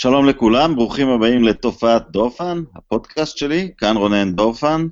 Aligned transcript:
שלום 0.00 0.26
לכולם, 0.26 0.74
ברוכים 0.76 1.08
הבאים 1.08 1.44
לתופעת 1.44 2.10
דורפן, 2.10 2.62
הפודקאסט 2.76 3.36
שלי, 3.36 3.70
כאן 3.78 3.96
רונן 3.96 4.32
דורפן, 4.32 4.86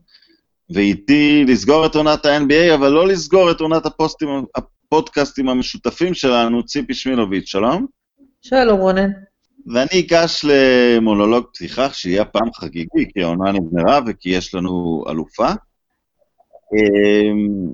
ואיתי 0.70 1.44
לסגור 1.48 1.86
את 1.86 1.94
עונת 1.94 2.26
ה-NBA, 2.26 2.74
אבל 2.74 2.88
לא 2.88 3.06
לסגור 3.06 3.50
את 3.50 3.60
עונת 3.60 3.86
הפוסטים, 3.86 4.28
הפודקאסטים 4.56 5.48
המשותפים 5.48 6.14
שלנו, 6.14 6.64
ציפי 6.64 6.94
שמילוביץ', 6.94 7.46
שלום. 7.46 7.86
שלום 8.42 8.80
רונן. 8.80 9.10
ואני 9.74 10.00
אגש 10.00 10.44
למונולוג 10.44 11.46
פתיחה, 11.54 11.92
שיהיה 11.92 12.22
הפעם 12.22 12.52
חגיגי, 12.54 13.12
כי 13.14 13.22
העונה 13.22 13.52
נגמרה 13.52 14.00
וכי 14.06 14.28
יש 14.28 14.54
לנו 14.54 15.04
אלופה. 15.10 15.48
אמ, 16.72 17.72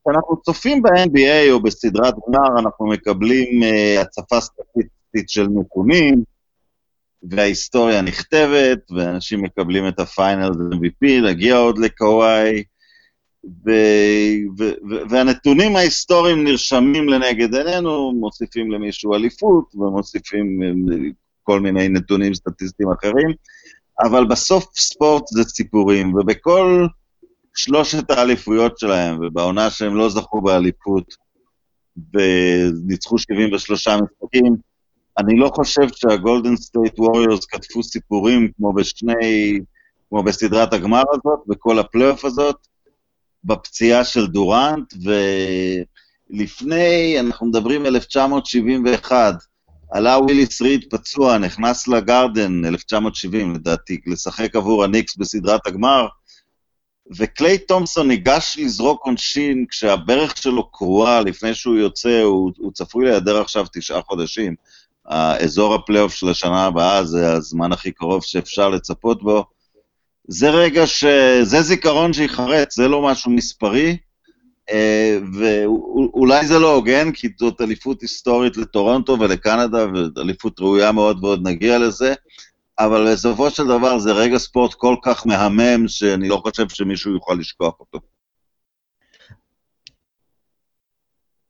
כשאנחנו 0.00 0.42
צופים 0.42 0.82
ב-NBA 0.82 1.50
או 1.50 1.62
בסדרת 1.62 2.14
גמר, 2.28 2.60
אנחנו 2.60 2.86
מקבלים 2.86 3.62
uh, 3.62 4.00
הצפה 4.00 4.40
סטטיסטית 4.40 5.28
של 5.28 5.46
נתונים, 5.60 6.24
וההיסטוריה 7.22 8.02
נכתבת, 8.02 8.90
ואנשים 8.90 9.42
מקבלים 9.42 9.88
את 9.88 10.00
הפיינל 10.00 10.48
MVP, 10.48 11.20
להגיע 11.22 11.56
עוד 11.56 11.78
לקוואי, 11.78 12.62
והנתונים 15.10 15.76
ההיסטוריים 15.76 16.44
נרשמים 16.44 17.08
לנגד 17.08 17.54
עינינו, 17.54 18.12
מוסיפים 18.12 18.70
למישהו 18.70 19.14
אליפות, 19.14 19.74
ומוסיפים 19.74 20.62
אה, 20.62 20.68
כל 21.42 21.60
מיני 21.60 21.88
נתונים 21.88 22.34
סטטיסטיים 22.34 22.88
אחרים, 22.90 23.30
אבל 24.00 24.26
בסוף 24.26 24.78
ספורט 24.78 25.26
זה 25.26 25.44
סיפורים, 25.44 26.14
ובכל 26.14 26.86
שלושת 27.54 28.10
האליפויות 28.10 28.78
שלהם, 28.78 29.18
ובעונה 29.22 29.70
שהם 29.70 29.96
לא 29.96 30.08
זכו 30.08 30.40
באליפות, 30.40 31.14
וניצחו 32.14 33.18
73 33.18 33.88
משחקים, 33.88 34.56
אני 35.20 35.36
לא 35.36 35.50
חושב 35.54 35.88
שהגולדן 35.94 36.56
סטייט 36.56 36.98
ווריורס 36.98 37.44
כתבו 37.44 37.82
סיפורים 37.82 38.50
כמו 38.56 38.72
בשני, 38.72 39.58
כמו 40.08 40.22
בסדרת 40.22 40.72
הגמר 40.72 41.02
הזאת, 41.12 41.40
בכל 41.46 41.78
הפלייאוף 41.78 42.24
הזאת, 42.24 42.56
בפציעה 43.44 44.04
של 44.04 44.26
דורנט, 44.26 44.94
ולפני, 46.30 47.20
אנחנו 47.20 47.46
מדברים 47.46 47.86
1971, 47.86 49.34
עלה 49.90 50.18
וויליס 50.18 50.62
ריד 50.62 50.84
פצוע, 50.90 51.38
נכנס 51.38 51.88
לגרדן, 51.88 52.64
1970 52.64 53.54
לדעתי, 53.54 54.00
לשחק 54.06 54.56
עבור 54.56 54.84
הניקס 54.84 55.16
בסדרת 55.16 55.66
הגמר, 55.66 56.06
וקליי 57.16 57.58
תומפסון 57.58 58.08
ניגש 58.08 58.56
לזרוק 58.58 59.06
עונשין 59.06 59.64
כשהברך 59.70 60.36
שלו 60.36 60.70
קרועה 60.70 61.20
לפני 61.20 61.54
שהוא 61.54 61.76
יוצא, 61.76 62.20
הוא, 62.22 62.52
הוא 62.58 62.72
צפוי 62.72 63.04
להיעדר 63.04 63.40
עכשיו 63.40 63.66
תשעה 63.72 64.02
חודשים. 64.02 64.54
האזור 65.10 65.74
הפלייאוף 65.74 66.14
של 66.14 66.28
השנה 66.28 66.64
הבאה 66.64 67.04
זה 67.04 67.32
הזמן 67.32 67.72
הכי 67.72 67.92
קרוב 67.92 68.24
שאפשר 68.24 68.68
לצפות 68.68 69.22
בו. 69.22 69.44
זה 70.28 70.50
רגע 70.50 70.86
ש... 70.86 71.04
זה 71.42 71.62
זיכרון 71.62 72.12
שיחרץ, 72.12 72.76
זה 72.76 72.88
לא 72.88 73.02
משהו 73.02 73.30
מספרי, 73.30 73.96
אה, 74.70 75.18
ואולי 75.34 76.46
זה 76.46 76.58
לא 76.58 76.74
הוגן, 76.74 77.12
כי 77.12 77.28
זאת 77.38 77.60
אליפות 77.60 78.02
היסטורית 78.02 78.56
לטורונטו 78.56 79.16
ולקנדה, 79.20 79.86
ואליפות 80.16 80.60
ראויה 80.60 80.92
מאוד 80.92 81.24
ועוד 81.24 81.48
נגיע 81.48 81.78
לזה, 81.78 82.14
אבל 82.78 83.12
בסופו 83.12 83.50
של 83.50 83.64
דבר 83.66 83.98
זה 83.98 84.12
רגע 84.12 84.38
ספורט 84.38 84.74
כל 84.74 84.96
כך 85.02 85.26
מהמם, 85.26 85.88
שאני 85.88 86.28
לא 86.28 86.36
חושב 86.36 86.68
שמישהו 86.68 87.12
יוכל 87.12 87.34
לשכוח 87.34 87.80
אותו. 87.80 87.98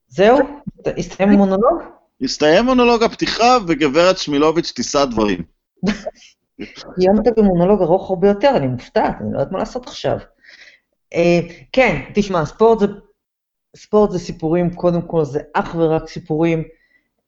זהו? 0.08 0.38
הסתיים 0.98 1.28
המונולוג? 1.28 1.99
הסתיים 2.22 2.64
מונולוג 2.64 3.02
הפתיחה, 3.02 3.58
וגברת 3.68 4.18
שמילוביץ' 4.18 4.72
תישא 4.72 5.04
דברים. 5.04 5.42
קיימת 6.94 7.38
במונולוג 7.38 7.82
ארוך 7.82 8.10
הרבה 8.10 8.28
יותר, 8.28 8.52
אני 8.56 8.66
מופתעת, 8.66 9.14
אני 9.20 9.32
לא 9.32 9.38
יודעת 9.38 9.52
מה 9.52 9.58
לעשות 9.58 9.86
עכשיו. 9.86 10.18
אה, 11.14 11.40
כן, 11.72 12.02
תשמע, 12.14 12.46
ספורט 12.46 12.78
זה, 12.78 12.86
ספורט 13.76 14.10
זה 14.10 14.18
סיפורים, 14.18 14.74
קודם 14.74 15.02
כל 15.02 15.24
זה 15.24 15.40
אך 15.54 15.74
ורק 15.78 16.08
סיפורים. 16.08 16.62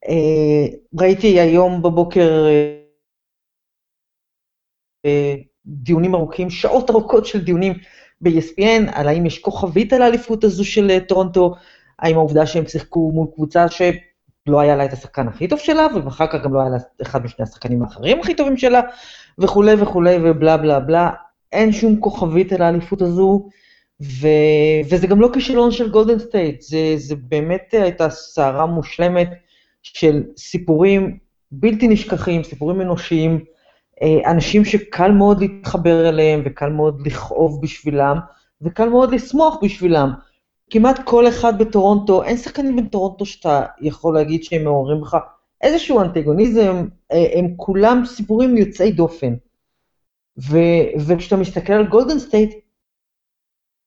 אה, 0.09 0.77
ראיתי 1.01 1.41
היום 1.41 1.83
בבוקר 1.83 2.47
אה, 5.07 5.35
דיונים 5.67 6.15
ארוכים, 6.15 6.51
שעות 6.51 6.91
ארוכות 6.91 7.27
של 7.27 7.45
דיונים 7.45 7.73
ב-ESPN, 8.21 8.91
על 8.93 9.09
האם 9.09 9.27
יש 9.27 9.39
כוכבית 9.39 9.93
על 9.93 10.03
האליפות 10.03 10.45
הזו 10.45 10.65
של 10.65 10.99
טורונטו, 11.09 11.55
האם 11.99 12.17
העובדה 12.17 12.47
שהם 12.47 12.67
שיחקו 12.67 13.11
מול 13.15 13.27
קבוצה 13.35 13.69
ש... 13.69 13.83
לא 14.47 14.61
היה 14.61 14.77
לה 14.77 14.85
את 14.85 14.93
השחקן 14.93 15.29
הכי 15.29 15.49
טוב 15.49 15.59
שלה, 15.59 15.87
ואחר 16.05 16.27
כך 16.27 16.45
גם 16.45 16.55
לא 16.55 16.61
היה 16.61 16.71
לה 16.71 16.77
אחד 17.03 17.25
משני 17.25 17.43
השחקנים 17.43 17.83
האחרים 17.83 18.21
הכי 18.21 18.35
טובים 18.35 18.57
שלה, 18.57 18.81
וכולי 19.39 19.75
וכולי 19.79 20.17
ובלה 20.23 20.57
בלה 20.57 20.81
בלה. 20.81 21.11
אין 21.53 21.73
שום 21.73 22.01
כוכבית 22.01 22.53
על 22.53 22.63
האליפות 22.63 23.03
הזו, 23.03 23.49
ו... 24.03 24.29
וזה 24.91 25.07
גם 25.07 25.21
לא 25.21 25.29
כישלון 25.33 25.71
של 25.71 25.91
גולדן 25.91 26.19
סטייט, 26.19 26.61
זה, 26.61 26.95
זה 26.97 27.15
באמת 27.17 27.69
הייתה 27.73 28.11
סערה 28.11 28.67
מושלמת 28.67 29.31
של 29.83 30.23
סיפורים 30.37 31.19
בלתי 31.53 31.89
נשכחים, 31.89 32.45
סיפורים 32.45 32.81
אנושיים, 32.81 33.45
אה, 34.03 34.31
אנשים 34.31 34.65
שקל 34.65 35.11
מאוד 35.11 35.41
להתחבר 35.41 36.09
אליהם, 36.09 36.43
וקל 36.45 36.69
מאוד 36.69 37.07
לכאוב 37.07 37.63
בשבילם, 37.63 38.19
וקל 38.63 38.89
מאוד 38.89 39.15
לשמוח 39.15 39.57
בשבילם. 39.63 40.13
כמעט 40.73 40.99
כל 41.05 41.29
אחד 41.29 41.59
בטורונטו, 41.59 42.23
אין 42.23 42.37
שחקנים 42.37 42.77
בטורונטו 42.77 43.27
שאתה 43.27 43.67
יכול 43.81 44.15
להגיד 44.15 44.45
שהם 44.45 44.65
מעוררים 44.65 45.01
בך 45.01 45.17
איזשהו 45.61 46.01
אנטגוניזם, 46.01 46.87
אה, 47.13 47.39
הם 47.39 47.55
כולם 47.57 48.03
סיפורים 48.07 48.57
יוצאי 48.57 48.93
דופן. 48.93 49.35
ו, 50.39 50.59
וכשאתה 51.07 51.37
מסתכל 51.37 51.73
על 51.73 51.87
גולדן 51.87 52.19
סטייט, 52.19 52.55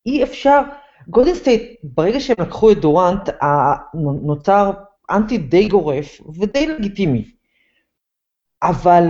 אי 0.06 0.24
אפשר, 0.24 0.62
גולדן 1.07 1.34
סטייט, 1.34 1.79
ברגע 1.84 2.19
שהם 2.19 2.35
לקחו 2.40 2.72
את 2.72 2.78
דורנט, 2.78 3.29
נוצר 4.24 4.72
אנטי 5.12 5.38
די 5.38 5.68
גורף 5.68 6.22
ודי 6.40 6.68
לגיטימי. 6.68 7.31
אבל 8.63 9.06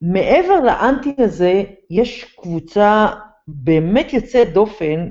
מעבר 0.00 0.60
לאנטי 0.60 1.14
הזה, 1.18 1.62
יש 1.90 2.36
קבוצה 2.40 3.06
באמת 3.48 4.12
יוצאת 4.12 4.52
דופן 4.52 5.10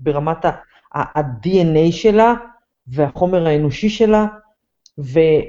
ברמת 0.00 0.44
ה-DNA 0.94 1.92
שלה 1.92 2.34
והחומר 2.86 3.46
האנושי 3.46 3.88
שלה 3.88 4.26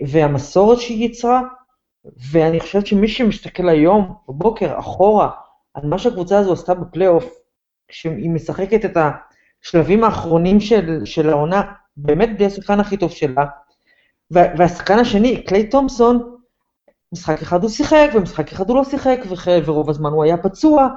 והמסורת 0.07 0.79
שהיא 0.79 1.05
יצרה, 1.05 1.41
ואני 2.31 2.59
חושבת 2.59 2.87
שמי 2.87 3.07
שמסתכל 3.07 3.69
היום, 3.69 4.15
בבוקר, 4.29 4.79
אחורה, 4.79 5.29
על 5.73 5.85
מה 5.85 5.97
שהקבוצה 5.97 6.39
הזו 6.39 6.53
עשתה 6.53 6.73
בפלייאוף, 6.73 7.33
כשהיא 7.87 8.29
משחקת 8.29 8.85
את 8.85 8.97
השלבים 9.63 10.03
האחרונים 10.03 10.59
של, 10.59 11.05
של 11.05 11.29
העונה, 11.29 11.61
באמת 11.97 12.37
די 12.37 12.45
השחקן 12.45 12.79
הכי 12.79 12.97
טוב 12.97 13.11
שלה, 13.11 13.45
והשחקן 14.31 14.99
השני, 14.99 15.43
קליי 15.43 15.69
תומפסון, 15.69 16.35
משחק 17.13 17.41
אחד 17.41 17.61
הוא 17.61 17.69
שיחק, 17.69 18.09
ומשחק 18.13 18.51
אחד 18.51 18.69
הוא 18.69 18.77
לא 18.77 18.83
שיחק, 18.83 19.19
ורוב 19.65 19.89
הזמן 19.89 20.09
הוא 20.09 20.23
היה 20.23 20.37
פצוע, 20.37 20.87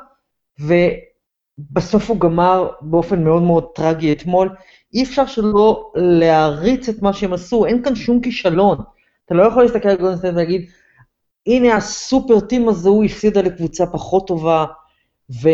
ובסוף 1.59 2.11
הוא 2.11 2.21
גמר 2.21 2.71
באופן 2.81 3.25
מאוד 3.25 3.43
מאוד 3.43 3.67
טרגי 3.75 4.13
אתמול. 4.13 4.55
אי 4.95 5.03
אפשר 5.03 5.27
שלא 5.27 5.93
להעריץ 5.95 6.89
את 6.89 7.03
מה 7.03 7.13
שהם 7.13 7.33
עשו, 7.33 7.67
אין 7.67 7.83
כאן 7.83 7.95
שום 7.95 8.21
כישלון. 8.21 8.79
אתה 9.27 9.35
לא 9.35 9.43
יכול 9.43 9.63
להסתכל 9.63 9.89
על 9.89 9.97
גולדנסטיין 9.97 10.35
ולהגיד, 10.35 10.71
הנה 11.47 11.77
הסופר 11.77 12.41
טים 12.41 12.69
הזה, 12.69 12.89
הוא 12.89 13.05
הפסידה 13.05 13.43
לקבוצה 13.43 13.87
פחות 13.87 14.27
טובה, 14.27 14.65
וקל 15.31 15.45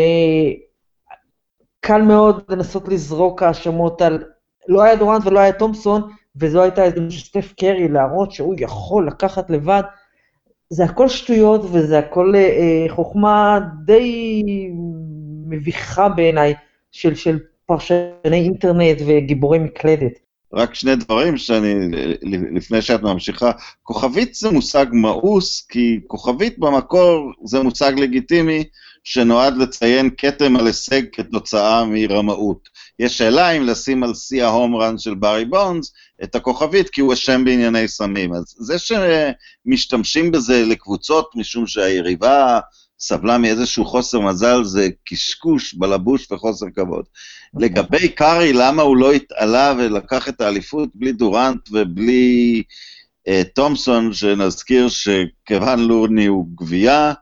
מאוד 2.01 2.43
לנסות 2.49 2.87
לזרוק 2.87 3.43
האשמות 3.43 4.01
על, 4.01 4.23
לא 4.67 4.81
היה 4.81 4.95
דורנט 4.95 5.25
ולא 5.25 5.39
היה 5.39 5.53
תומפסון, 5.53 6.01
וזו 6.35 6.61
הייתה 6.61 6.83
הזדמנות 6.83 7.11
של 7.11 7.25
סטף 7.25 7.53
קרי 7.59 7.87
להראות 7.87 8.31
שהוא 8.31 8.55
יכול 8.57 9.07
לקחת 9.07 9.49
לבד. 9.49 9.81
זה 10.69 10.83
הכל 10.83 11.07
שטויות 11.07 11.61
וזה 11.71 11.99
הכל 11.99 12.33
אה, 12.35 12.85
חוכמה 12.89 13.59
די 13.85 14.53
מביכה 15.51 16.09
בעיניי 16.09 16.53
של, 16.91 17.15
של 17.15 17.39
פרשני 17.65 18.07
אינטרנט 18.23 18.97
וגיבורי 19.07 19.59
מקלדת. 19.59 20.19
רק 20.53 20.75
שני 20.75 20.95
דברים 20.95 21.37
שאני, 21.37 21.73
לפני 22.55 22.81
שאת 22.81 23.01
ממשיכה, 23.01 23.51
כוכבית 23.83 24.35
זה 24.35 24.49
מושג 24.49 24.85
מאוס, 24.91 25.65
כי 25.69 25.99
כוכבית 26.07 26.59
במקור 26.59 27.31
זה 27.45 27.63
מושג 27.63 27.91
לגיטימי 27.97 28.63
שנועד 29.03 29.57
לציין 29.57 30.09
כתם 30.17 30.55
על 30.55 30.67
הישג 30.67 31.01
כתוצאה 31.11 31.85
מרמאות. 31.85 32.69
יש 32.99 33.17
שאלה 33.17 33.51
אם 33.51 33.63
לשים 33.63 34.03
על 34.03 34.13
שיא 34.13 34.43
ההום 34.43 34.75
רן 34.75 34.97
של 34.97 35.15
ברי 35.15 35.45
בונס 35.45 35.93
את 36.23 36.35
הכוכבית, 36.35 36.89
כי 36.89 37.01
הוא 37.01 37.13
אשם 37.13 37.45
בענייני 37.45 37.87
סמים. 37.87 38.33
אז 38.33 38.55
זה 38.57 38.75
שמשתמשים 38.79 40.31
בזה 40.31 40.63
לקבוצות 40.65 41.31
משום 41.35 41.67
שהיריבה 41.67 42.59
סבלה 43.01 43.37
מאיזשהו 43.37 43.85
חוסר 43.85 44.19
מזל, 44.19 44.63
זה 44.63 44.89
קשקוש, 45.05 45.73
בלבוש 45.73 46.31
וחוסר 46.31 46.65
כבוד. 46.75 47.05
לגבי 47.59 48.09
קארי, 48.09 48.53
למה 48.53 48.81
הוא 48.81 48.97
לא 48.97 49.11
התעלה 49.11 49.73
ולקח 49.77 50.29
את 50.29 50.41
האליפות 50.41 50.89
בלי 50.95 51.11
דורנט 51.11 51.69
ובלי 51.71 52.63
אה, 53.27 53.41
תומסון, 53.55 54.13
שנזכיר 54.13 54.87
שכיוון 54.89 55.79
לורני 55.79 56.25
הוא 56.25 56.47
גבייה, 56.55 57.13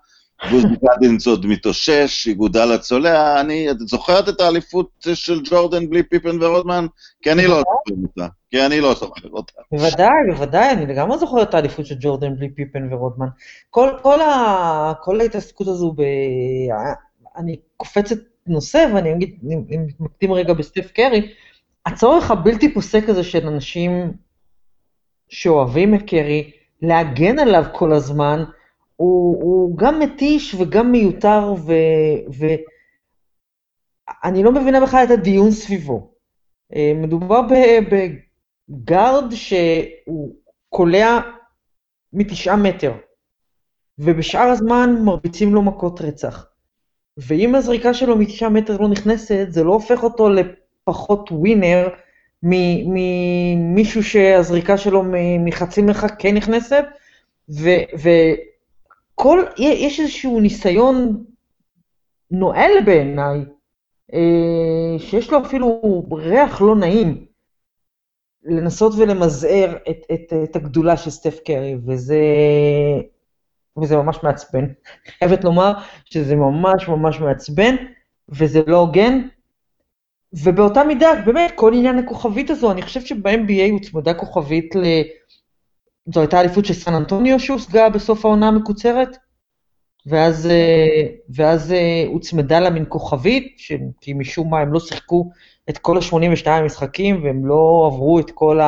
בוז 0.52 0.64
גדינס 0.64 1.28
עוד 1.28 1.46
מתאושש, 1.46 2.28
יגודל 2.28 2.72
הצולע, 2.72 3.42
אני, 3.42 3.72
את 3.72 3.80
זוכרת 3.80 4.30
את 4.30 4.42
האליפות 4.42 4.90
של 5.14 5.42
ג'ורדן 5.44 5.90
בלי 5.90 6.04
פיפן 6.04 6.44
ורודמן? 6.44 6.86
כי 7.22 7.32
אני 7.32 7.48
לא 7.48 7.58
זוכר 7.58 8.02
אותה. 8.04 8.28
כי 8.52 8.66
אני 8.66 8.82
לא 8.82 8.94
זוכר 8.94 9.30
אותה. 9.30 9.62
בוודאי, 9.72 10.08
בוודאי, 10.32 10.72
אני 10.72 10.86
לגמרי 10.86 11.18
זוכר 11.18 11.42
את 11.42 11.54
האליפות 11.54 11.86
של 11.86 11.96
ג'ורדן 12.00 12.36
בלי 12.36 12.50
פיפן 12.50 12.94
ורודמן. 12.94 13.28
כל, 13.70 13.90
כל, 14.02 14.22
ה, 14.22 14.94
כל 15.04 15.22
ההתעסקות 15.22 15.68
הזו, 15.68 15.94
ב... 15.98 16.02
אני 17.38 17.56
קופצת 17.78 18.18
נושא, 18.48 18.88
ואני 18.96 19.12
אגיד, 19.14 19.38
אם 19.52 19.86
מתמקדים 19.86 20.32
רגע 20.32 20.54
בסטף 20.54 20.92
קרי, 20.92 21.34
הצורך 21.86 22.32
הבלתי 22.32 22.74
פוסק 22.74 23.10
הזה 23.10 23.24
של 23.24 23.48
אנשים 23.48 24.14
שאוהבים 25.30 25.96
את 25.96 26.02
קרי, 26.08 26.52
להגן 26.82 27.40
עליו 27.40 27.64
כל 27.74 27.94
הזמן, 27.94 28.44
הוא, 29.00 29.44
הוא 29.44 29.78
גם 29.78 30.00
מתיש 30.00 30.56
וגם 30.56 30.92
מיותר, 30.92 31.54
ואני 34.24 34.44
לא 34.44 34.51
מבינה 34.51 34.81
בכלל 34.81 35.04
את 35.04 35.12
הדיון 35.12 35.51
סביבו. 35.51 36.12
אה, 36.75 36.92
מדובר 36.96 37.42
בגארד 38.69 39.34
שהוא 39.34 40.36
קולע 40.69 41.19
מתשעה 42.13 42.56
מטר, 42.56 42.94
ובשאר 44.00 44.48
הזמן 44.48 44.96
מרביצים 45.06 45.54
לו 45.54 45.62
מכות 45.62 46.02
רצח. 46.02 46.45
ואם 47.18 47.56
הזריקה 47.56 47.94
שלו 47.94 48.18
מתשעה 48.18 48.50
מטר 48.50 48.78
לא 48.78 48.88
נכנסת, 48.88 49.48
זה 49.50 49.63
לא 49.63 49.74
הופך 49.74 50.04
אותו 50.04 50.30
לפחות 50.30 51.31
ווינר 51.31 51.90
ממישהו 52.44 54.04
שהזריקה 54.04 54.78
שלו 54.78 55.04
מחצי 55.40 55.81
מרחק 55.81 56.16
כן 56.19 56.36
נכנסת, 56.36 56.86
וכל, 59.19 59.44
יש 59.57 60.00
איזשהו 60.00 60.39
ניסיון 60.39 61.24
נואל 62.31 62.71
בעיניי, 62.86 63.45
אה, 64.13 65.00
שיש 65.00 65.31
לו 65.31 65.39
אפילו 65.45 65.81
ריח 66.12 66.62
לא 66.62 66.75
נעים, 66.75 67.25
לנסות 68.44 68.94
ולמזער 68.98 69.77
את, 69.89 69.98
את, 70.13 70.33
את 70.44 70.56
הגדולה 70.56 70.98
של 70.98 71.10
סטף 71.10 71.39
קרי, 71.45 71.75
וזה, 71.86 72.24
וזה 73.81 73.95
ממש 73.98 74.19
מעצבן. 74.24 74.66
חייבת 75.18 75.44
לומר 75.44 75.74
שזה 76.06 76.36
ממש 76.36 76.88
ממש 76.88 77.19
מעצבן, 77.19 77.75
וזה 78.30 78.62
לא 78.68 78.77
הוגן. 78.77 79.27
ובאותה 80.33 80.83
מידה, 80.83 81.10
באמת, 81.25 81.51
כל 81.56 81.74
עניין 81.74 82.00
הכוכבית 82.00 82.50
הזו, 82.50 82.71
אני 82.71 82.81
חושבת 82.81 83.07
שב-NBA 83.07 83.71
הוצמדה 83.71 84.13
כוכבית 84.13 84.75
ל... 84.75 84.83
זו 86.14 86.20
הייתה 86.20 86.40
אליפות 86.40 86.66
של 86.66 86.74
סן 86.74 86.94
אנטוניו 86.94 87.40
שהושגה 87.40 87.90
בסוף 87.90 88.26
העונה 88.26 88.48
המקוצרת, 88.48 89.18
ואז, 90.06 90.46
אה, 90.46 91.06
ואז 91.30 91.72
אה, 91.72 92.04
הוצמדה 92.08 92.60
לה 92.60 92.70
מין 92.70 92.86
כוכבית, 92.90 93.58
כי 94.02 94.14
משום 94.14 94.50
מה 94.50 94.60
הם 94.60 94.74
לא 94.74 94.80
שיחקו 94.80 95.30
את 95.70 95.78
כל 95.78 95.98
ה-82 95.98 96.62
משחקים, 96.66 97.24
והם 97.24 97.46
לא 97.46 97.90
עברו 97.92 98.20
את 98.20 98.32
כל 98.32 98.60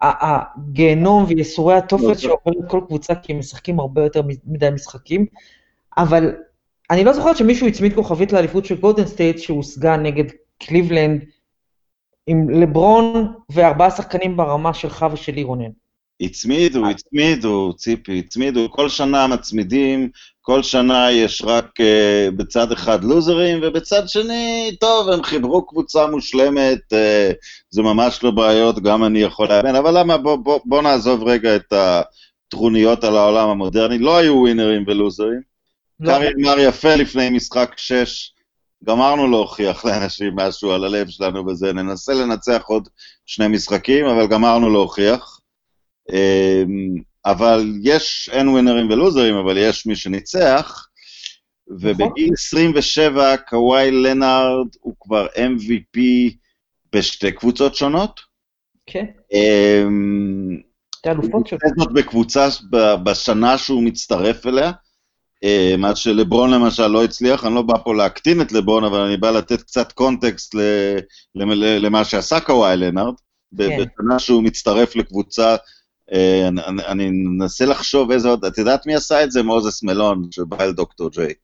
הגיהנום 0.00 1.24
וייסורי 1.28 1.74
התופת 1.74 2.04
לא, 2.04 2.14
שעוברים 2.14 2.60
כל 2.68 2.80
קבוצה, 2.86 3.14
כי 3.14 3.32
הם 3.32 3.38
משחקים 3.38 3.80
הרבה 3.80 4.02
יותר 4.02 4.22
מדי 4.46 4.70
משחקים. 4.70 5.26
אבל 5.98 6.34
אני 6.90 7.04
לא 7.04 7.12
זוכרת 7.12 7.36
שמישהו 7.36 7.66
הצמיד 7.66 7.94
כוכבית 7.94 8.32
לאליפות 8.32 8.64
של 8.64 8.80
גולדן 8.80 9.06
סטייט 9.06 9.38
שהושגה 9.38 9.96
נגד 9.96 10.24
קליבלנד, 10.58 11.24
עם 12.26 12.50
לברון 12.50 13.32
וארבעה 13.50 13.90
שחקנים 13.90 14.36
ברמה 14.36 14.74
שלך 14.74 15.06
ושלי 15.12 15.42
רונן. 15.42 15.70
הצמידו, 16.20 16.86
הצמידו, 16.90 17.72
ציפי, 17.76 18.18
הצמידו, 18.18 18.70
כל 18.70 18.88
שנה 18.88 19.26
מצמידים, 19.26 20.10
כל 20.40 20.62
שנה 20.62 21.10
יש 21.12 21.42
רק 21.44 21.80
uh, 21.80 22.30
בצד 22.30 22.72
אחד 22.72 23.04
לוזרים, 23.04 23.58
ובצד 23.62 24.08
שני, 24.08 24.76
טוב, 24.80 25.08
הם 25.08 25.22
חיברו 25.22 25.66
קבוצה 25.66 26.06
מושלמת, 26.06 26.92
uh, 26.92 27.34
זה 27.70 27.82
ממש 27.82 28.22
לא 28.22 28.30
בעיות, 28.30 28.82
גם 28.82 29.04
אני 29.04 29.18
יכול 29.18 29.48
להאמן, 29.48 29.74
אבל 29.74 29.98
למה, 30.00 30.16
בוא, 30.16 30.36
בוא, 30.36 30.60
בוא 30.64 30.82
נעזוב 30.82 31.22
רגע 31.22 31.56
את 31.56 31.72
הטרוניות 31.72 33.04
על 33.04 33.16
העולם 33.16 33.48
המודרני, 33.48 33.98
לא 33.98 34.16
היו 34.16 34.34
ווינרים 34.34 34.84
ולוזרים. 34.86 35.40
לא. 36.00 36.12
קארי 36.12 36.28
אמר 36.40 36.58
יפה 36.58 36.94
לפני 36.94 37.30
משחק 37.30 37.72
6, 37.76 38.32
גמרנו 38.84 39.26
להוכיח 39.30 39.84
לאנשים 39.84 40.36
משהו 40.36 40.72
על 40.72 40.84
הלב 40.84 41.08
שלנו 41.08 41.44
בזה, 41.44 41.72
ננסה 41.72 42.14
לנצח 42.14 42.62
עוד 42.66 42.88
שני 43.26 43.48
משחקים, 43.48 44.06
אבל 44.06 44.26
גמרנו 44.26 44.70
להוכיח. 44.70 45.37
אמ, 46.12 46.94
אבל 47.24 47.72
יש, 47.82 48.30
אין 48.32 48.48
ווינרים 48.48 48.90
ולוזרים, 48.90 49.34
אבל 49.34 49.56
יש 49.56 49.86
מי 49.86 49.96
שניצח, 49.96 50.88
ובגיל 51.68 52.30
27 52.32 53.36
קוואי 53.36 53.90
לנארד 53.90 54.66
הוא 54.80 54.94
כבר 55.00 55.26
MVP 55.26 55.98
בשתי 56.92 57.32
קבוצות 57.32 57.74
שונות. 57.74 58.20
כן. 58.86 59.04
שתי 60.96 61.10
אלופות 61.10 61.46
שלו. 61.46 61.58
זאת 61.78 61.92
בקבוצה 61.92 62.48
בשנה 63.02 63.58
שהוא 63.58 63.82
מצטרף 63.82 64.46
אליה. 64.46 64.72
מה 65.78 65.96
שלברון 65.96 66.50
למשל 66.50 66.86
לא 66.86 67.04
הצליח, 67.04 67.44
אני 67.44 67.54
לא 67.54 67.62
בא 67.62 67.74
פה 67.84 67.94
להקטין 67.94 68.40
את 68.40 68.52
לברון, 68.52 68.84
אבל 68.84 69.00
אני 69.00 69.16
בא 69.16 69.30
לתת 69.30 69.62
קצת 69.62 69.92
קונטקסט 69.92 70.54
למה 71.34 72.04
שעשה 72.04 72.40
קוואי 72.40 72.76
לנארד, 72.76 73.14
כן. 73.58 73.84
בשנה 73.98 74.18
שהוא 74.18 74.42
מצטרף 74.42 74.96
לקבוצה 74.96 75.56
אה, 76.12 76.48
אני, 76.48 76.86
אני 76.86 77.10
מנסה 77.10 77.66
לחשוב 77.66 78.10
איזה 78.10 78.28
עוד, 78.28 78.44
את 78.44 78.58
יודעת 78.58 78.86
מי 78.86 78.94
עשה 78.94 79.24
את 79.24 79.30
זה? 79.30 79.42
מוזס 79.42 79.82
מלון, 79.82 80.28
שבא 80.30 80.56
אל 80.60 80.72
דוקטור 80.72 81.10
ג'יי. 81.10 81.34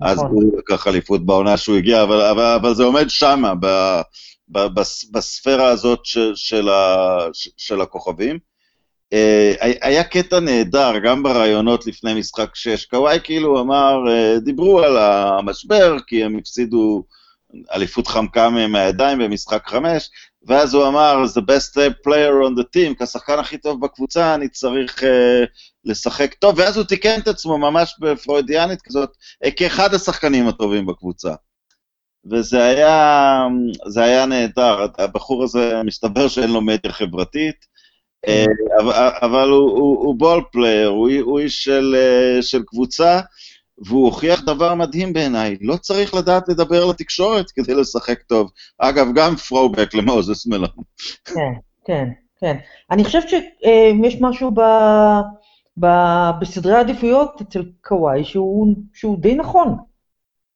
אז 0.00 0.18
נכון. 0.18 0.30
הוא 0.30 0.58
לקח 0.58 0.86
אליפות 0.86 1.26
בעונה 1.26 1.56
שהוא 1.56 1.76
הגיע, 1.76 2.02
אבל, 2.02 2.20
אבל, 2.20 2.44
אבל 2.44 2.74
זה 2.74 2.84
עומד 2.84 3.08
שמה, 3.08 3.54
ב, 3.60 3.66
ב, 4.48 4.66
בס, 4.66 5.04
בספירה 5.10 5.68
הזאת 5.68 6.00
של, 6.04 6.32
של, 6.34 6.68
ה, 6.68 7.16
של 7.56 7.80
הכוכבים. 7.80 8.38
Uh, 9.14 9.64
היה 9.80 10.04
קטע 10.04 10.40
נהדר, 10.40 10.98
גם 11.04 11.22
בראיונות 11.22 11.86
לפני 11.86 12.14
משחק 12.14 12.54
6, 12.54 12.84
קוואי 12.84 13.18
כאילו 13.24 13.60
אמר, 13.60 13.98
uh, 14.06 14.40
דיברו 14.40 14.80
על 14.80 14.96
המשבר, 14.98 15.96
כי 16.06 16.24
הם 16.24 16.38
הפסידו 16.38 17.04
אליפות 17.72 18.06
חמקה 18.06 18.50
מהם 18.50 18.72
מהידיים 18.72 19.18
במשחק 19.18 19.62
5, 19.66 20.10
ואז 20.46 20.74
הוא 20.74 20.88
אמר, 20.88 21.24
the 21.36 21.40
best 21.40 21.74
player 22.06 22.46
on 22.46 22.60
the 22.60 22.64
team, 22.76 23.04
כשחקן 23.04 23.38
הכי 23.38 23.58
טוב 23.58 23.80
בקבוצה, 23.80 24.34
אני 24.34 24.48
צריך 24.48 25.02
אה, 25.02 25.06
לשחק 25.84 26.34
טוב, 26.34 26.58
ואז 26.58 26.76
הוא 26.76 26.84
תיקן 26.84 27.20
את 27.20 27.28
עצמו 27.28 27.58
ממש 27.58 27.96
בפרוידיאנית 28.00 28.82
כזאת, 28.82 29.16
כאחד 29.56 29.94
השחקנים 29.94 30.48
הטובים 30.48 30.86
בקבוצה. 30.86 31.34
וזה 32.30 32.64
היה, 32.64 33.46
זה 33.86 34.02
היה 34.02 34.26
נהדר, 34.26 34.86
הבחור 34.98 35.44
הזה, 35.44 35.82
מסתבר 35.84 36.28
שאין 36.28 36.50
לו 36.50 36.60
מדיה 36.60 36.92
חברתית, 36.92 37.66
אה, 38.26 38.82
אבל 39.22 39.48
הוא, 39.48 39.70
הוא, 39.70 39.98
הוא 39.98 40.18
ball 40.18 40.42
player, 40.52 40.88
הוא, 40.88 41.10
הוא 41.20 41.38
איש 41.38 41.64
של, 41.64 41.96
אה, 41.96 42.42
של 42.42 42.62
קבוצה, 42.66 43.20
והוא 43.86 44.04
הוכיח 44.04 44.44
דבר 44.44 44.74
מדהים 44.74 45.12
בעיניי, 45.12 45.56
לא 45.60 45.76
צריך 45.76 46.14
לדעת 46.14 46.48
לדבר 46.48 46.84
לתקשורת 46.84 47.50
כדי 47.50 47.74
לשחק 47.74 48.22
טוב. 48.22 48.50
אגב, 48.78 49.06
גם 49.14 49.36
פרובק 49.36 49.94
למוזס 49.94 50.46
מלון. 50.46 50.68
כן, 51.24 51.52
כן, 51.84 52.08
כן. 52.40 52.56
אני 52.90 53.04
חושבת 53.04 53.28
שיש 53.28 54.16
משהו 54.20 54.50
ב... 54.50 54.60
ב... 55.80 55.86
בסדרי 56.40 56.74
העדיפויות 56.74 57.40
אצל 57.40 57.64
קוואי 57.80 58.24
שהוא, 58.24 58.66
שהוא 58.94 59.18
די 59.18 59.34
נכון. 59.34 59.76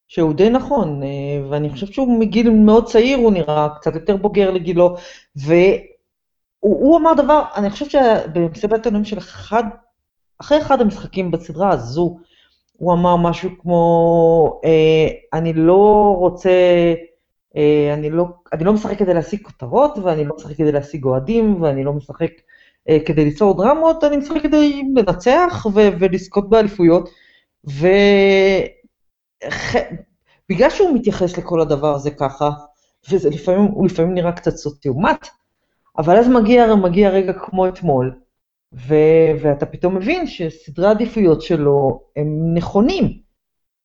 שהוא 0.07 0.33
די 0.33 0.49
נכון, 0.49 1.01
ואני 1.49 1.69
חושבת 1.69 1.93
שהוא 1.93 2.19
מגיל 2.19 2.49
מאוד 2.49 2.85
צעיר, 2.85 3.17
הוא 3.17 3.31
נראה 3.31 3.67
קצת 3.75 3.95
יותר 3.95 4.15
בוגר 4.15 4.51
לגילו, 4.51 4.95
והוא 5.35 6.97
אמר 6.97 7.13
דבר, 7.13 7.43
אני 7.55 7.69
חושבת 7.69 7.91
שבמסיבת 7.91 8.85
העניינים 8.85 9.05
של 9.05 9.17
אחד, 9.17 9.63
אחרי 10.41 10.61
אחד 10.61 10.81
המשחקים 10.81 11.31
בסדרה 11.31 11.69
הזו, 11.69 12.17
הוא 12.77 12.93
אמר 12.93 13.15
משהו 13.15 13.49
כמו, 13.61 14.61
אה, 14.65 15.07
אני 15.33 15.53
לא 15.53 16.15
רוצה, 16.19 16.49
אה, 17.57 17.93
אני, 17.93 18.09
לא, 18.09 18.25
אני 18.53 18.63
לא 18.63 18.73
משחק 18.73 18.97
כדי 18.97 19.13
להשיג 19.13 19.43
כותרות, 19.43 19.97
ואני 19.97 20.25
לא 20.25 20.35
משחק 20.35 20.55
כדי 20.55 20.71
להשיג 20.71 21.05
אוהדים, 21.05 21.61
ואני 21.61 21.83
לא 21.83 21.93
משחק 21.93 22.31
אה, 22.89 22.97
כדי 23.05 23.25
ליצור 23.25 23.57
דרמות, 23.57 24.03
אני 24.03 24.17
משחק 24.17 24.41
כדי 24.43 24.83
לנצח 24.95 25.65
ו- 25.73 25.89
ולזכות 25.99 26.49
באליפויות. 26.49 27.09
ובגלל 27.63 27.89
שהוא 30.69 30.95
מתייחס 30.95 31.37
לכל 31.37 31.61
הדבר 31.61 31.95
הזה 31.95 32.11
ככה, 32.11 32.49
וזה 33.09 33.29
לפעמים, 33.29 33.61
הוא 33.61 33.85
לפעמים 33.85 34.13
נראה 34.13 34.31
קצת 34.31 34.55
סוציומט, 34.55 35.27
אבל 35.97 36.17
אז 36.17 36.27
מגיע, 36.27 36.75
מגיע 36.75 37.09
רגע 37.09 37.33
כמו 37.33 37.67
אתמול, 37.67 38.15
ו- 38.73 39.33
ואתה 39.41 39.65
פתאום 39.65 39.95
מבין 39.95 40.27
שסדרי 40.27 40.87
העדיפויות 40.87 41.41
שלו 41.41 42.03
הם 42.15 42.53
נכונים. 42.53 43.23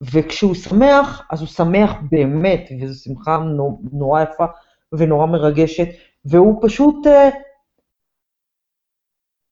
וכשהוא 0.01 0.55
שמח, 0.55 1.27
אז 1.31 1.39
הוא 1.39 1.47
שמח 1.47 1.91
באמת, 2.11 2.69
וזו 2.81 3.03
שמחה 3.03 3.39
נורא 3.91 4.21
יפה 4.21 4.45
ונורא 4.93 5.25
מרגשת, 5.25 5.87
והוא 6.25 6.59
פשוט... 6.61 7.07
Uh, 7.07 7.35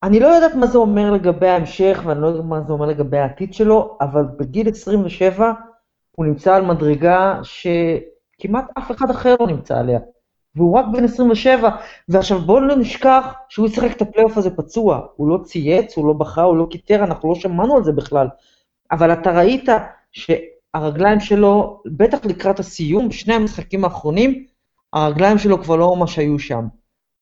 אני 0.03 0.19
לא 0.19 0.27
יודעת 0.27 0.55
מה 0.55 0.67
זה 0.67 0.77
אומר 0.77 1.11
לגבי 1.11 1.47
ההמשך, 1.47 2.01
ואני 2.05 2.21
לא 2.21 2.27
יודעת 2.27 2.45
מה 2.45 2.61
זה 2.61 2.73
אומר 2.73 2.85
לגבי 2.85 3.17
העתיד 3.17 3.53
שלו, 3.53 3.97
אבל 4.01 4.23
בגיל 4.39 4.69
27 4.69 5.53
הוא 6.11 6.25
נמצא 6.25 6.55
על 6.55 6.65
מדרגה 6.65 7.39
שכמעט 7.43 8.65
אף 8.77 8.91
אחד 8.91 9.09
אחר 9.09 9.35
לא 9.39 9.47
נמצא 9.47 9.77
עליה. 9.77 9.99
והוא 10.57 10.77
רק 10.77 10.85
בן 10.93 11.03
27, 11.03 11.69
ועכשיו 12.09 12.39
בואו 12.39 12.59
לא 12.59 12.75
נשכח 12.75 13.33
שהוא 13.49 13.67
שיחק 13.67 13.91
את 13.91 14.01
הפלייאוף 14.01 14.37
הזה 14.37 14.49
פצוע. 14.49 15.07
הוא 15.15 15.29
לא 15.29 15.39
צייץ, 15.43 15.97
הוא 15.97 16.07
לא 16.07 16.13
בכה, 16.13 16.41
הוא 16.41 16.57
לא 16.57 16.67
קיטר, 16.71 17.03
אנחנו 17.03 17.29
לא 17.29 17.35
שמענו 17.35 17.75
על 17.77 17.83
זה 17.83 17.91
בכלל. 17.91 18.27
אבל 18.91 19.13
אתה 19.13 19.31
ראית 19.31 19.69
שהרגליים 20.11 21.19
שלו, 21.19 21.81
בטח 21.85 22.25
לקראת 22.25 22.59
הסיום, 22.59 23.09
בשני 23.09 23.33
המשחקים 23.33 23.85
האחרונים, 23.85 24.45
הרגליים 24.93 25.37
שלו 25.37 25.63
כבר 25.63 25.75
לא 25.75 25.95
ממש 25.95 26.19
היו 26.19 26.39
שם. 26.39 26.65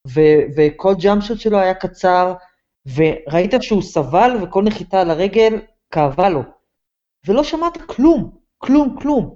ו- 0.08 0.42
וכל 0.58 0.94
jump 1.00 1.20
shot 1.20 1.40
שלו 1.39 1.60
היה 1.60 1.74
קצר, 1.74 2.34
וראית 2.96 3.54
שהוא 3.62 3.82
סבל 3.82 4.32
וכל 4.42 4.63
נחיתה 4.63 5.01
על 5.01 5.10
הרגל 5.12 5.60
כאבה 5.92 6.30
לו. 6.30 6.42
ולא 7.27 7.44
שמעת 7.44 7.77
כלום, 7.86 8.32
כלום, 8.58 8.96
כלום. 9.01 9.36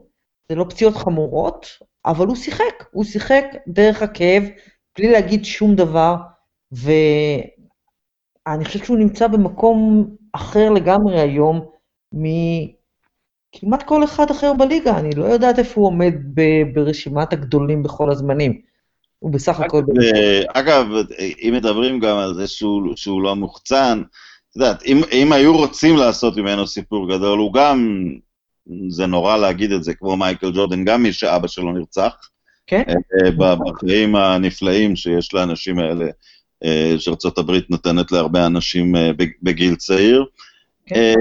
זה 0.49 0.55
לא 0.55 0.65
פציעות 0.69 0.95
חמורות, 0.95 1.65
אבל 2.05 2.27
הוא 2.27 2.35
שיחק, 2.35 2.85
הוא 2.91 3.03
שיחק 3.03 3.45
דרך 3.67 4.01
הכאב, 4.01 4.43
בלי 4.97 5.11
להגיד 5.11 5.45
שום 5.45 5.75
דבר, 5.75 6.15
ואני 6.71 8.65
חושבת 8.65 8.85
שהוא 8.85 8.97
נמצא 8.97 9.27
במקום 9.27 10.07
אחר 10.33 10.69
לגמרי 10.69 11.19
היום 11.19 11.65
מכמעט 12.13 13.83
כל 13.83 14.03
אחד 14.03 14.31
אחר 14.31 14.53
בליגה, 14.53 14.97
אני 14.97 15.09
לא 15.15 15.25
יודעת 15.25 15.59
איפה 15.59 15.81
הוא 15.81 15.87
עומד 15.87 16.13
ב- 16.33 16.73
ברשימת 16.73 17.33
הגדולים 17.33 17.83
בכל 17.83 18.11
הזמנים. 18.11 18.61
הוא 19.19 19.31
בסך 19.31 19.59
הכל... 19.59 19.81
אגב, 20.53 20.85
אם 21.19 21.53
מדברים 21.53 21.99
גם 21.99 22.17
על 22.17 22.33
זה 22.33 22.47
שהוא, 22.47 22.95
שהוא 22.95 23.21
לא 23.21 23.35
מוחצן, 23.35 24.01
את 24.51 24.55
יודעת, 24.55 24.83
אם, 24.83 25.01
אם 25.11 25.33
היו 25.33 25.57
רוצים 25.57 25.97
לעשות 25.97 26.37
ממנו 26.37 26.67
סיפור 26.67 27.09
גדול, 27.09 27.39
הוא 27.39 27.53
גם, 27.53 28.05
זה 28.89 29.05
נורא 29.05 29.37
להגיד 29.37 29.71
את 29.71 29.83
זה, 29.83 29.93
כמו 29.93 30.17
מייקל 30.17 30.51
ג'ורדן, 30.51 30.85
גם 30.85 31.03
מי 31.03 31.13
שאבא 31.13 31.47
שלו 31.47 31.71
נרצח. 31.71 32.15
כן. 32.67 32.83
אה, 32.87 33.55
בחיים 33.55 34.15
הנפלאים 34.15 34.95
שיש 34.95 35.33
לאנשים 35.33 35.79
האלה, 35.79 36.05
אה, 36.63 36.95
שארצות 36.99 37.37
הברית 37.37 37.69
נותנת 37.69 38.11
להרבה 38.11 38.45
אנשים 38.45 38.95
אה, 38.95 39.11
בגיל 39.41 39.75
צעיר. 39.75 40.25
כן. 40.85 41.13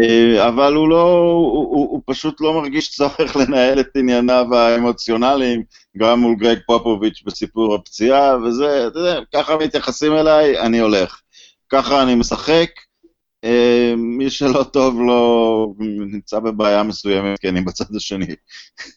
אבל 0.47 0.75
הוא 0.75 0.89
לא, 0.89 1.03
הוא, 1.03 1.53
הוא, 1.53 1.91
הוא 1.91 2.03
פשוט 2.07 2.41
לא 2.41 2.55
מרגיש 2.55 2.91
צורך 2.91 3.37
לנהל 3.37 3.81
את 3.81 3.97
ענייניו 3.97 4.55
האמוציונליים, 4.55 5.63
גם 5.97 6.21
מול 6.21 6.37
גרג 6.37 6.59
פופוביץ' 6.67 7.23
בסיפור 7.27 7.75
הפציעה, 7.75 8.37
וזה, 8.37 8.87
אתה 8.87 8.99
יודע, 8.99 9.21
ככה 9.35 9.57
מתייחסים 9.57 10.13
אליי, 10.13 10.61
אני 10.61 10.79
הולך. 10.79 11.21
ככה 11.69 12.03
אני 12.03 12.15
משחק, 12.15 12.71
מי 13.97 14.31
שלא 14.31 14.63
טוב 14.63 15.01
לו 15.01 15.75
נמצא 16.13 16.39
בבעיה 16.39 16.83
מסוימת, 16.83 17.39
כי 17.39 17.49
אני 17.49 17.61
בצד 17.61 17.95
השני. 17.97 18.35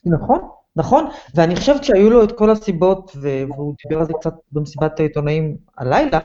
נכון, 0.04 0.38
נכון, 0.76 1.04
ואני 1.34 1.56
חושבת 1.56 1.84
שהיו 1.84 2.10
לו 2.10 2.24
את 2.24 2.32
כל 2.32 2.50
הסיבות, 2.50 3.16
והוא 3.20 3.74
דיבר 3.82 4.00
על 4.00 4.06
זה 4.06 4.12
קצת 4.20 4.34
במסיבת 4.52 5.00
העיתונאים 5.00 5.56
הלילה, 5.78 6.18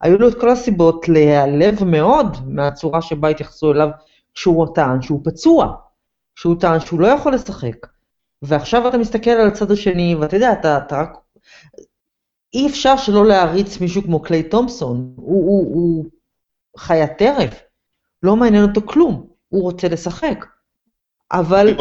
היו 0.00 0.18
לו 0.18 0.28
את 0.28 0.40
כל 0.40 0.50
הסיבות 0.50 1.08
להיעלב 1.08 1.84
מאוד 1.84 2.36
מהצורה 2.46 3.02
שבה 3.02 3.28
התייחסו 3.28 3.72
אליו 3.72 3.88
כשהוא 4.34 4.66
טען 4.74 5.02
שהוא 5.02 5.20
פצוע, 5.24 5.74
כשהוא 6.36 6.60
טען 6.60 6.80
שהוא 6.80 7.00
לא 7.00 7.06
יכול 7.06 7.34
לשחק. 7.34 7.86
ועכשיו 8.42 8.88
אתה 8.88 8.98
מסתכל 8.98 9.30
על 9.30 9.48
הצד 9.48 9.70
השני, 9.70 10.14
ואתה 10.14 10.36
יודע, 10.36 10.52
אתה, 10.52 10.78
אתה 10.78 11.00
רק... 11.00 11.18
אי 12.54 12.66
אפשר 12.66 12.96
שלא 12.96 13.26
להעריץ 13.26 13.80
מישהו 13.80 14.02
כמו 14.02 14.22
קליי 14.22 14.42
תומפסון, 14.42 15.14
הוא, 15.16 15.44
הוא, 15.46 15.74
הוא 15.74 16.04
חיית 16.78 17.18
טרף, 17.18 17.62
לא 18.22 18.36
מעניין 18.36 18.62
אותו 18.62 18.80
כלום, 18.84 19.26
הוא 19.48 19.62
רוצה 19.62 19.88
לשחק. 19.88 20.46
אבל... 21.32 21.76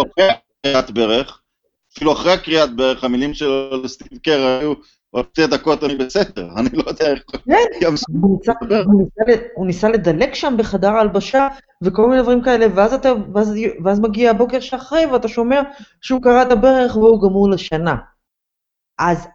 קריאת 0.63 0.91
ברך, 0.91 1.41
אפילו 1.93 2.13
אחרי 2.13 2.31
הקריאת 2.31 2.75
ברך, 2.75 3.03
המילים 3.03 3.33
שלו 3.33 3.83
לסטיב 3.83 4.17
קר 4.17 4.57
היו, 4.59 4.73
עוד 5.11 5.25
שתי 5.31 5.47
דקות 5.47 5.83
אני 5.83 5.95
בסדר, 5.95 6.49
אני 6.57 6.69
לא 6.73 6.83
יודע 6.87 7.11
איך... 7.11 7.23
כן, 9.25 9.39
הוא 9.55 9.67
ניסה 9.67 9.89
לדלק 9.89 10.35
שם 10.35 10.55
בחדר 10.57 10.89
ההלבשה 10.89 11.47
וכל 11.81 12.09
מיני 12.09 12.21
דברים 12.21 12.43
כאלה, 12.43 12.65
ואז, 12.75 12.93
אתה, 12.93 13.13
ואז, 13.33 13.53
ואז 13.83 13.99
מגיע 13.99 14.31
הבוקר 14.31 14.59
שאחרי 14.59 15.05
ואתה 15.05 15.27
שומע 15.27 15.61
שהוא 16.01 16.21
קרע 16.21 16.41
את 16.41 16.51
הברך 16.51 16.95
והוא 16.95 17.21
גמור 17.21 17.49
לשנה. 17.49 17.95
אז, 18.99 19.27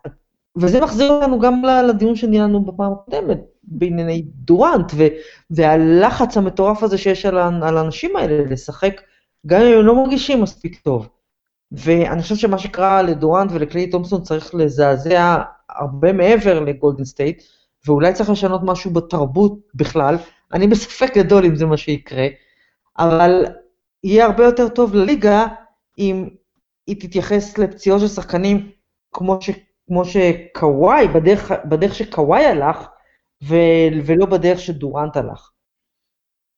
וזה 0.57 0.81
מחזיר 0.81 1.11
אותנו 1.11 1.39
גם 1.39 1.63
לדיון 1.89 2.17
שניהלנו 2.17 2.65
בפעם 2.65 2.93
הקודמת, 2.93 3.39
בענייני 3.71 4.23
דורנט, 4.35 4.93
ו, 4.95 5.07
והלחץ 5.51 6.37
המטורף 6.37 6.83
הזה 6.83 6.99
שיש 6.99 7.27
על, 7.27 7.39
על 7.39 7.79
האנשים 7.79 8.17
האלה 8.17 8.45
לשחק, 8.51 9.01
גם 9.47 9.61
אם 9.61 9.79
הם 9.79 9.87
לא 9.87 10.03
מרגישים 10.03 10.43
מספיק 10.43 10.81
טוב. 10.81 11.09
ואני 11.73 12.23
חושבת 12.23 12.39
שמה 12.39 12.59
שקרה 12.59 13.03
לדורנט 13.03 13.51
ולקליי 13.53 13.91
תומפסון 13.91 14.23
צריך 14.23 14.55
לזעזע 14.55 15.39
הרבה 15.69 16.13
מעבר 16.13 16.61
לגולדן 16.61 17.05
סטייט, 17.05 17.43
ואולי 17.87 18.13
צריך 18.13 18.31
לשנות 18.31 18.61
משהו 18.65 18.91
בתרבות 18.91 19.59
בכלל. 19.75 20.17
אני 20.53 20.67
בספק 20.67 21.17
גדול 21.17 21.45
אם 21.45 21.57
זה 21.57 21.67
מה 21.67 21.77
שיקרה, 21.77 22.27
אבל 22.99 23.45
יהיה 24.05 24.25
הרבה 24.25 24.45
יותר 24.45 24.69
טוב 24.69 24.95
לליגה 24.95 25.47
אם 25.99 26.29
היא 26.87 27.01
תתייחס 27.01 27.59
לפציעות 27.59 28.01
של 28.01 28.09
שחקנים 28.09 28.71
כמו, 29.13 29.43
ש, 29.43 29.51
כמו 29.87 30.05
שקוואי, 30.05 31.09
בדרך, 31.09 31.53
בדרך 31.65 31.95
שקוואי 31.95 32.45
הלך, 32.45 32.89
ולא 34.07 34.27
בדרך 34.27 34.61
שדורנט 34.61 35.17
הלך. 35.17 35.51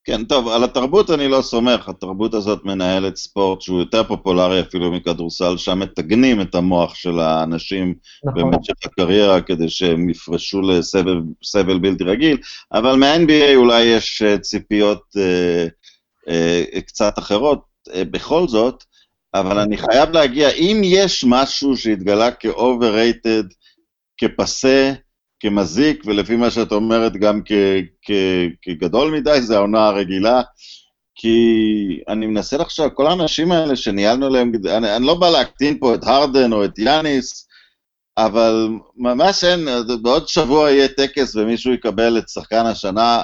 כן, 0.04 0.25
טוב, 0.25 0.49
על 0.49 0.64
התרבות 0.64 1.10
אני 1.10 1.28
לא 1.28 1.42
סומך, 1.42 1.88
התרבות 1.88 2.34
הזאת 2.34 2.64
מנהלת 2.64 3.16
ספורט 3.16 3.60
שהוא 3.60 3.78
יותר 3.78 4.04
פופולרי 4.04 4.60
אפילו 4.60 4.92
מכדורסל, 4.92 5.56
שם 5.56 5.78
מתגנים 5.78 6.40
את 6.40 6.54
המוח 6.54 6.94
של 6.94 7.20
האנשים 7.20 7.94
נכון. 8.25 8.50
במשך 8.50 8.75
הקריירה 8.84 9.40
כדי 9.40 9.68
שהם 9.68 10.10
יפרשו 10.10 10.60
לסבל 10.60 11.78
בלתי 11.78 12.04
רגיל, 12.04 12.37
אבל 12.72 12.96
מה-NBA 12.96 13.54
אולי 13.56 13.82
יש 13.82 14.22
אה, 14.22 14.38
ציפיות 14.38 15.02
אה, 15.16 15.66
אה, 16.28 16.80
קצת 16.87 17.18
אחרות 17.18 17.60
אה, 17.94 18.04
בכל 18.04 18.49
זאת, 18.49 18.84
אבל 19.34 19.58
אני 19.58 19.76
חייב 19.76 20.10
להגיע, 20.10 20.50
אם 20.50 20.80
יש 20.84 21.25
משהו 21.28 21.76
שהתגלה 21.76 22.30
כאובררייטד, 22.30 23.44
כפסה, 24.16 24.92
כמזיק, 25.40 26.02
ולפי 26.06 26.37
מה 26.37 26.50
שאת 26.50 26.73
אומרת 26.73 27.16
גם 27.16 27.40
כ, 27.44 27.52
כ, 28.02 28.11
כגדול 28.62 29.11
מדי, 29.11 29.42
זה 29.42 29.56
העונה 29.56 29.87
הרגילה. 29.87 30.42
כי 31.14 31.37
אני 32.09 32.26
מנסה 32.26 32.56
לחשוב, 32.56 32.88
כל 32.88 33.06
האנשים 33.06 33.52
האלה 33.52 33.76
שניהלנו 33.76 34.28
להם, 34.28 34.52
אני, 34.68 34.97
אני 34.97 35.06
לא 35.06 35.14
בא 35.14 35.30
להקטין 35.30 35.78
פה 35.78 35.94
את 35.94 36.04
הרדן 36.04 36.52
או 36.52 36.64
את 36.64 36.78
יאניס, 36.78 37.49
אבל 38.18 38.68
ממש 38.97 39.44
אין, 39.44 39.68
בעוד 40.02 40.28
שבוע 40.28 40.70
יהיה 40.70 40.88
טקס 40.88 41.37
ומישהו 41.37 41.73
יקבל 41.73 42.18
את 42.18 42.28
שחקן 42.28 42.66
השנה, 42.66 43.23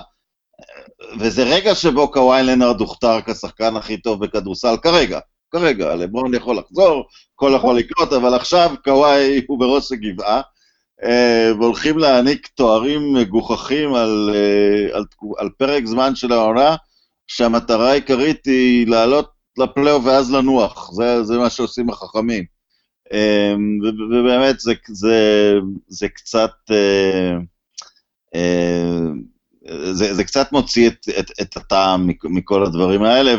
וזה 1.21 1.45
רגע 1.45 1.75
שבו 1.75 2.13
קוואי 2.13 2.43
לנארד 2.43 2.81
הוכתר 2.81 3.19
כשחקן 3.27 3.77
הכי 3.77 3.97
טוב 3.97 4.25
בכדורסל, 4.25 4.75
כרגע, 4.83 5.21
כרגע, 5.51 5.95
לברון 5.95 6.35
יכול 6.35 6.59
לחזור, 6.59 7.05
הכל 7.35 7.53
יכול 7.57 7.79
לקרות, 7.79 8.13
אבל 8.13 8.35
עכשיו 8.35 8.75
קוואי 8.85 9.41
הוא 9.49 9.61
בראש 9.61 9.93
הגבעה, 9.93 10.41
והולכים 11.61 11.99
להעניק 11.99 12.47
תוארים 12.47 13.13
מגוחכים 13.13 13.95
על, 13.95 14.31
אה, 14.35 14.97
על, 14.97 15.05
על 15.39 15.51
פרק 15.59 15.87
זמן 15.87 16.15
של 16.15 16.33
העונה, 16.33 16.77
שהמטרה 17.27 17.91
העיקרית 17.91 18.47
היא 18.47 18.87
לעלות 18.87 19.31
לפלייאוף 19.59 20.05
ואז 20.05 20.33
לנוח, 20.33 20.93
זה, 20.93 21.25
זה 21.25 21.39
מה 21.39 21.51
שעושים 21.51 21.91
החכמים. 21.91 22.45
אה, 23.13 23.55
ובאמת 24.11 24.61
זה, 24.61 24.75
זה, 24.89 25.53
זה 25.89 26.09
קצת... 26.09 26.51
זה, 29.93 30.15
זה 30.15 30.25
קצת 30.25 30.53
מוציא 30.53 30.89
את, 30.89 31.07
את, 31.19 31.31
את 31.41 31.57
הטעם 31.57 32.11
מכל 32.25 32.65
הדברים 32.65 33.03
האלה, 33.03 33.35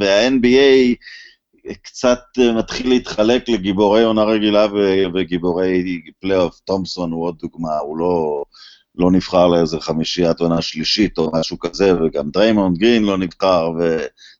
וה-NBA 0.00 0.96
קצת 1.82 2.20
אה, 2.38 2.52
מתחיל 2.52 2.88
להתחלק 2.88 3.48
לגיבורי 3.48 4.02
עונה 4.02 4.24
רגילה 4.24 4.66
וגיבורי 5.14 6.00
פלייאוף. 6.20 6.60
תומפסון 6.64 7.12
הוא 7.12 7.24
עוד 7.24 7.38
דוגמה, 7.42 7.78
הוא 7.78 7.98
לא, 7.98 8.44
לא 8.94 9.10
נבחר 9.10 9.46
לאיזה 9.46 9.80
חמישיית 9.80 10.40
עונה 10.40 10.62
שלישית 10.62 11.18
או 11.18 11.30
משהו 11.34 11.58
כזה, 11.58 12.02
וגם 12.02 12.30
דריימונד 12.30 12.78
גרין 12.78 13.04
לא 13.04 13.18
נבחר, 13.18 13.70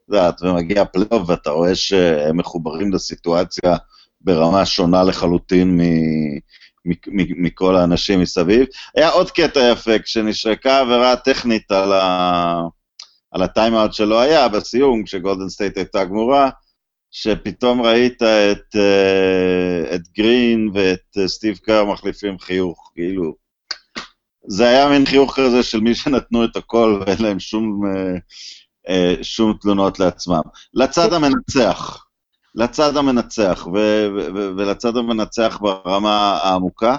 ואת 0.09 0.43
ומגיע 0.43 0.85
פלייאוף 0.85 1.29
ואתה 1.29 1.50
רואה 1.50 1.75
שהם 1.75 2.37
מחוברים 2.37 2.93
לסיטואציה 2.93 3.77
ברמה 4.21 4.67
שונה 4.67 5.03
לחלוטין 5.03 5.81
מ... 5.81 5.85
מכל 7.15 7.77
האנשים 7.77 8.21
מסביב. 8.21 8.67
היה 8.97 9.09
עוד 9.09 9.31
קטע 9.31 9.61
יפה, 9.73 9.99
כשנשרקה 9.99 10.81
עבירה 10.81 11.17
טכנית 11.17 11.73
על, 11.73 11.93
ה... 11.93 12.61
על 13.31 13.43
הטיימאוט 13.43 13.93
שלא 13.93 14.21
היה 14.21 14.49
בסיום, 14.49 15.05
כשגולדן 15.05 15.49
סטייט 15.49 15.77
הייתה 15.77 16.05
גמורה, 16.05 16.50
שפתאום 17.11 17.83
ראית 17.83 18.23
את, 18.23 18.76
אה, 18.76 19.95
את 19.95 20.09
גרין 20.17 20.71
ואת 20.75 21.17
אה, 21.19 21.26
סטיב 21.29 21.57
קר 21.57 21.85
מחליפים 21.85 22.38
חיוך, 22.38 22.90
כאילו, 22.95 23.35
זה 24.47 24.69
היה 24.69 24.88
מין 24.88 25.07
חיוך 25.07 25.37
כזה 25.37 25.62
של 25.62 25.81
מי 25.81 25.95
שנתנו 25.95 26.45
את 26.45 26.57
הכל 26.57 27.02
ואין 27.07 27.23
להם 27.23 27.40
שום, 27.40 27.83
אה, 27.87 28.14
אה, 28.88 29.14
שום 29.23 29.55
תלונות 29.61 30.00
לעצמם. 30.00 30.40
לצד 30.75 31.12
המנצח, 31.12 32.05
לצד 32.55 32.97
המנצח, 32.97 33.67
ו- 33.75 34.09
ו- 34.17 34.35
ו- 34.35 34.50
ולצד 34.57 34.97
המנצח 34.97 35.59
ברמה 35.61 36.38
העמוקה. 36.43 36.97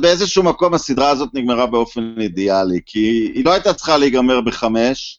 באיזשהו 0.00 0.42
מקום 0.42 0.74
הסדרה 0.74 1.10
הזאת 1.10 1.28
נגמרה 1.34 1.66
באופן 1.66 2.14
אידיאלי, 2.20 2.80
כי 2.86 3.30
היא 3.34 3.44
לא 3.44 3.52
הייתה 3.52 3.74
צריכה 3.74 3.96
להיגמר 3.96 4.40
בחמש, 4.40 5.18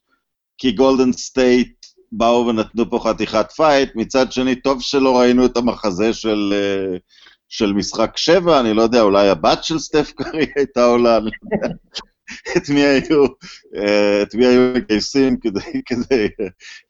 כי 0.57 0.71
גולדן 0.71 1.11
סטייט 1.13 1.82
באו 2.17 2.47
ונתנו 2.47 2.89
פה 2.89 2.99
חתיכת 3.03 3.51
פייט, 3.51 3.89
מצד 3.95 4.31
שני, 4.31 4.55
טוב 4.55 4.81
שלא 4.81 5.19
ראינו 5.19 5.45
את 5.45 5.57
המחזה 5.57 6.13
של, 6.13 6.53
אה, 6.53 6.97
של 7.49 7.73
משחק 7.73 8.17
שבע, 8.17 8.59
אני 8.59 8.73
לא 8.73 8.81
יודע, 8.81 9.01
אולי 9.01 9.29
הבת 9.29 9.63
של 9.63 9.79
סטף 9.79 10.11
קארי 10.11 10.45
הייתה 10.55 10.85
עולה, 10.85 11.17
אני 11.17 11.25
לא 11.25 11.57
יודע. 11.57 11.73
את 12.57 12.69
מי 12.69 12.81
היו, 12.81 13.25
אה, 13.75 14.21
את 14.21 14.35
מגייסים 14.35 15.37
כדי, 15.37 15.81
כדי 15.85 16.27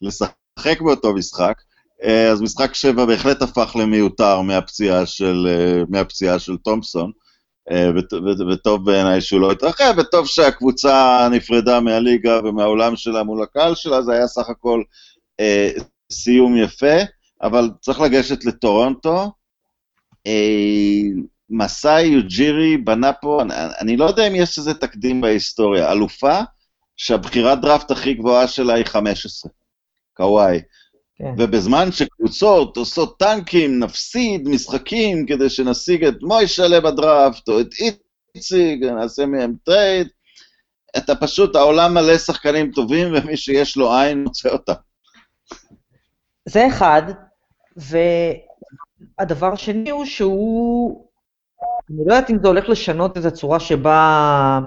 לשחק 0.01 0.81
באותו 0.81 1.13
משחק. 1.13 1.55
אה, 2.03 2.31
אז 2.31 2.41
משחק 2.41 2.73
שבע 2.73 3.05
בהחלט 3.05 3.41
הפך 3.41 3.75
למיותר 3.79 4.41
מהפציעה 4.41 5.05
של, 5.05 5.47
מהפציעה 5.89 6.39
של 6.39 6.57
תומפסון. 6.57 7.11
וטוב 8.51 8.85
בעיניי 8.85 9.21
שהוא 9.21 9.41
לא 9.41 9.51
התרחב, 9.51 9.93
וטוב 9.97 10.27
שהקבוצה 10.27 11.27
נפרדה 11.31 11.79
מהליגה 11.79 12.39
ומהעולם 12.43 12.95
שלה 12.95 13.23
מול 13.23 13.43
הקהל 13.43 13.75
שלה, 13.75 14.01
זה 14.01 14.13
היה 14.13 14.27
סך 14.27 14.49
הכל 14.49 14.83
אה, 15.39 15.69
סיום 16.11 16.57
יפה, 16.57 16.95
אבל 17.41 17.69
צריך 17.81 18.01
לגשת 18.01 18.45
לטורונטו. 18.45 19.31
אה, 20.27 21.01
מסאי 21.49 22.03
יוג'ירי 22.03 22.77
בנה 22.77 23.13
פה, 23.13 23.41
אני, 23.41 23.53
אני 23.79 23.97
לא 23.97 24.05
יודע 24.05 24.27
אם 24.27 24.35
יש 24.35 24.57
איזה 24.57 24.73
תקדים 24.73 25.21
בהיסטוריה, 25.21 25.91
אלופה 25.91 26.39
שהבחירת 26.97 27.61
דראפט 27.61 27.91
הכי 27.91 28.13
גבוהה 28.13 28.47
שלה 28.47 28.73
היא 28.73 28.85
15, 28.85 29.51
קוואי. 30.13 30.59
כן. 31.15 31.33
ובזמן 31.37 31.91
שקבוצות 31.91 32.77
עושות 32.77 33.19
טנקים, 33.19 33.79
נפסיד 33.79 34.47
משחקים 34.47 35.25
כדי 35.25 35.49
שנשיג 35.49 36.05
את 36.05 36.15
מוישלה 36.21 36.81
בדראפט, 36.81 37.49
או 37.49 37.59
את 37.59 37.67
איציג, 38.35 38.83
נעשה 38.83 39.25
מהם 39.25 39.53
trade, 39.63 40.07
אתה 40.97 41.15
פשוט, 41.15 41.55
העולם 41.55 41.93
מלא 41.93 42.17
שחקנים 42.17 42.71
טובים, 42.71 43.07
ומי 43.13 43.37
שיש 43.37 43.77
לו 43.77 43.95
עין 43.95 44.23
מוצא 44.23 44.49
אותם. 44.49 44.73
זה 46.45 46.67
אחד, 46.67 47.01
והדבר 49.19 49.53
השני 49.53 49.89
הוא 49.89 50.05
שהוא, 50.05 51.07
אני 51.89 51.97
לא 52.05 52.13
יודעת 52.13 52.29
אם 52.29 52.37
זה 52.41 52.47
הולך 52.47 52.69
לשנות 52.69 53.17
את 53.17 53.25
הצורה 53.25 53.59
שבה, 53.59 54.59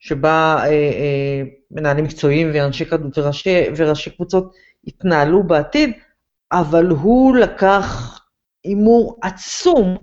שבה 0.00 0.56
אה, 0.58 0.66
אה, 0.68 1.42
מנהלים 1.70 2.04
מקצועיים 2.04 2.50
ואנשי 2.54 2.84
כדות 2.84 3.18
וראשי, 3.18 3.64
וראשי 3.76 4.10
קבוצות 4.10 4.54
יתנהלו 4.84 5.42
בעתיד, 5.42 5.90
אבל 6.52 6.86
הוא 6.86 7.36
לקח 7.36 8.18
הימור 8.64 9.18
עצום, 9.22 9.96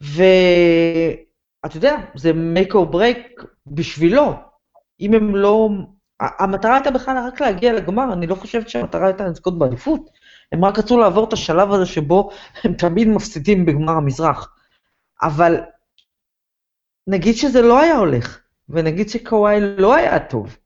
ואתה 0.00 1.76
יודע, 1.76 1.96
זה 2.14 2.30
make 2.30 2.72
or 2.72 2.94
break 2.94 3.44
בשבילו. 3.66 4.32
אם 5.00 5.14
הם 5.14 5.36
לא 5.36 5.68
המטרה 6.20 6.74
הייתה 6.74 6.90
בכלל 6.90 7.18
רק 7.26 7.40
להגיע 7.40 7.72
לגמר, 7.72 8.12
אני 8.12 8.26
לא 8.26 8.34
חושבת 8.34 8.68
שהמטרה 8.68 9.06
הייתה 9.06 9.26
לזכות 9.26 9.58
באליפות. 9.58 10.10
הם 10.52 10.64
רק 10.64 10.78
רצו 10.78 10.98
לעבור 10.98 11.28
את 11.28 11.32
השלב 11.32 11.72
הזה 11.72 11.86
שבו 11.86 12.30
הם 12.64 12.74
תמיד 12.74 13.08
מפסידים 13.08 13.66
בגמר 13.66 13.92
המזרח. 13.92 14.54
אבל 15.22 15.56
נגיד 17.06 17.34
שזה 17.34 17.62
לא 17.62 17.80
היה 17.80 17.96
הולך, 17.96 18.40
ונגיד 18.68 19.08
שקוואי 19.08 19.60
לא 19.60 19.94
היה 19.94 20.18
טוב, 20.18 20.56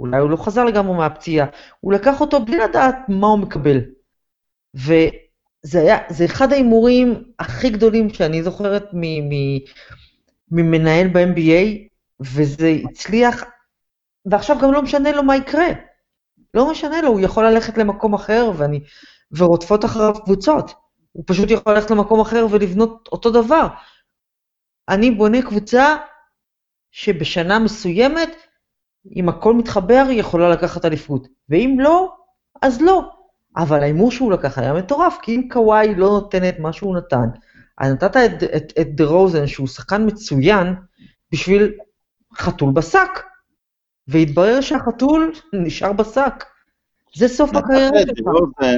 אולי 0.00 0.18
הוא 0.18 0.30
לא 0.30 0.36
חזר 0.36 0.64
לגמרי 0.64 0.96
מהפציעה, 0.96 1.46
הוא 1.80 1.92
לקח 1.92 2.20
אותו 2.20 2.44
בלי 2.44 2.58
לדעת 2.58 2.96
מה 3.08 3.26
הוא 3.26 3.38
מקבל. 3.38 3.80
וזה 4.74 5.80
היה, 5.80 5.98
זה 6.08 6.24
אחד 6.24 6.52
ההימורים 6.52 7.24
הכי 7.38 7.70
גדולים 7.70 8.10
שאני 8.10 8.42
זוכרת 8.42 8.84
ממנהל 10.50 11.08
ב-NBA, 11.08 11.88
וזה 12.20 12.76
הצליח 12.90 13.44
ועכשיו 14.26 14.56
גם 14.62 14.72
לא 14.72 14.82
משנה 14.82 15.12
לו 15.12 15.22
מה 15.22 15.36
יקרה. 15.36 15.66
לא 16.54 16.70
משנה 16.70 17.02
לו, 17.02 17.08
הוא 17.08 17.20
יכול 17.20 17.46
ללכת 17.46 17.78
למקום 17.78 18.14
אחר, 18.14 18.50
ואני, 18.56 18.80
ורודפות 19.32 19.84
אחריו 19.84 20.14
קבוצות. 20.24 20.74
הוא 21.12 21.24
פשוט 21.26 21.50
יכול 21.50 21.74
ללכת 21.74 21.90
למקום 21.90 22.20
אחר 22.20 22.46
ולבנות 22.50 23.08
אותו 23.12 23.30
דבר. 23.30 23.66
אני 24.88 25.10
בונה 25.10 25.42
קבוצה 25.42 25.96
שבשנה 26.90 27.58
מסוימת, 27.58 28.36
אם 29.16 29.28
הכל 29.28 29.54
מתחבר, 29.54 30.04
היא 30.08 30.20
יכולה 30.20 30.48
לקחת 30.48 30.84
אליפות. 30.84 31.28
ואם 31.48 31.76
לא, 31.80 32.14
אז 32.62 32.82
לא. 32.82 33.10
אבל 33.56 33.82
ההימור 33.82 34.10
שהוא 34.10 34.32
לקח 34.32 34.58
היה 34.58 34.72
מטורף, 34.72 35.18
כי 35.22 35.36
אם 35.36 35.48
קוואי 35.52 35.94
לא 35.94 36.08
נותן 36.08 36.48
את 36.48 36.58
מה 36.58 36.72
שהוא 36.72 36.96
נתן, 36.96 37.26
אז 37.78 37.92
נתת 37.92 38.16
את, 38.80 38.88
דה 38.94 39.04
רוזן, 39.04 39.46
שהוא 39.46 39.68
שחקן 39.68 40.06
מצוין, 40.06 40.74
בשביל 41.32 41.74
חתול 42.38 42.72
בשק. 42.72 43.31
והתברר 44.08 44.60
שהחתול 44.60 45.32
נשאר 45.52 45.92
בשק. 45.92 46.44
זה 47.14 47.28
סוף 47.28 47.50
הקריירה 47.54 48.00
שלך. 48.00 48.68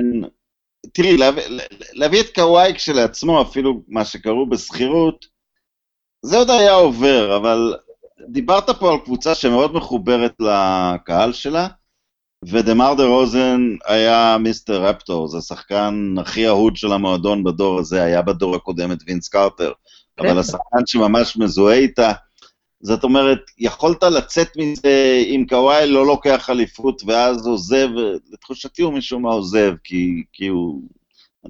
תראי, 0.92 1.16
להביא 1.92 2.20
את 2.20 2.34
קוואי 2.34 2.74
כשלעצמו, 2.74 3.42
אפילו 3.42 3.82
מה 3.88 4.04
שקראו 4.04 4.48
בשכירות, 4.48 5.26
זה 6.22 6.37
עוד 6.37 6.50
היה 6.50 6.72
עובר, 6.72 7.37
אבל 7.37 7.74
דיברת 8.28 8.70
פה 8.70 8.92
על 8.92 8.98
קבוצה 9.04 9.34
שמאוד 9.34 9.74
מחוברת 9.74 10.34
לקהל 10.40 11.32
שלה, 11.32 11.66
ודה-מר 12.44 12.94
דה 12.94 13.04
רוזן 13.04 13.60
היה 13.87 14.37
מיסטר 14.40 14.84
רפטור, 14.84 15.28
זה 15.28 15.38
השחקן 15.38 16.14
הכי 16.18 16.48
אהוד 16.48 16.76
של 16.76 16.92
המועדון 16.92 17.44
בדור 17.44 17.78
הזה, 17.78 18.02
היה 18.02 18.22
בדור 18.22 18.56
הקודם 18.56 18.92
את 18.92 18.98
וינס 19.06 19.28
קרטר, 19.28 19.72
אבל 20.18 20.28
כן. 20.28 20.38
השחקן 20.38 20.87
שממש 20.87 21.37
מזוהה 21.37 21.76
איתה, 21.76 22.12
זאת 22.84 23.04
אומרת, 23.04 23.38
יכולת 23.58 24.02
לצאת 24.02 24.48
מזה 24.56 25.22
אם 25.26 25.44
קוואי 25.48 25.86
לא 25.86 26.06
לוקח 26.06 26.50
אליפות 26.50 27.02
ואז 27.06 27.46
עוזב, 27.46 27.88
לתחושתי 28.32 28.82
הוא 28.82 28.92
משום 28.92 29.22
מה 29.22 29.30
עוזב, 29.30 29.72
כי, 29.84 30.22
כי 30.32 30.46
הוא... 30.46 30.82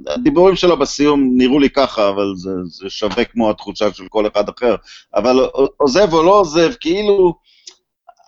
הדיבורים 0.07 0.57
שלו 0.57 0.79
בסיום 0.79 1.31
נראו 1.37 1.59
לי 1.59 1.71
ככה, 1.71 2.09
אבל 2.09 2.33
זה, 2.37 2.51
זה 2.65 2.91
שווה 2.91 3.25
כמו 3.25 3.51
התחושה 3.51 3.93
של 3.93 4.09
כל 4.09 4.27
אחד 4.27 4.49
אחר. 4.49 4.75
אבל 5.15 5.41
עוזב 5.77 6.13
או 6.13 6.23
לא 6.23 6.41
עוזב, 6.41 6.73
כאילו 6.81 7.35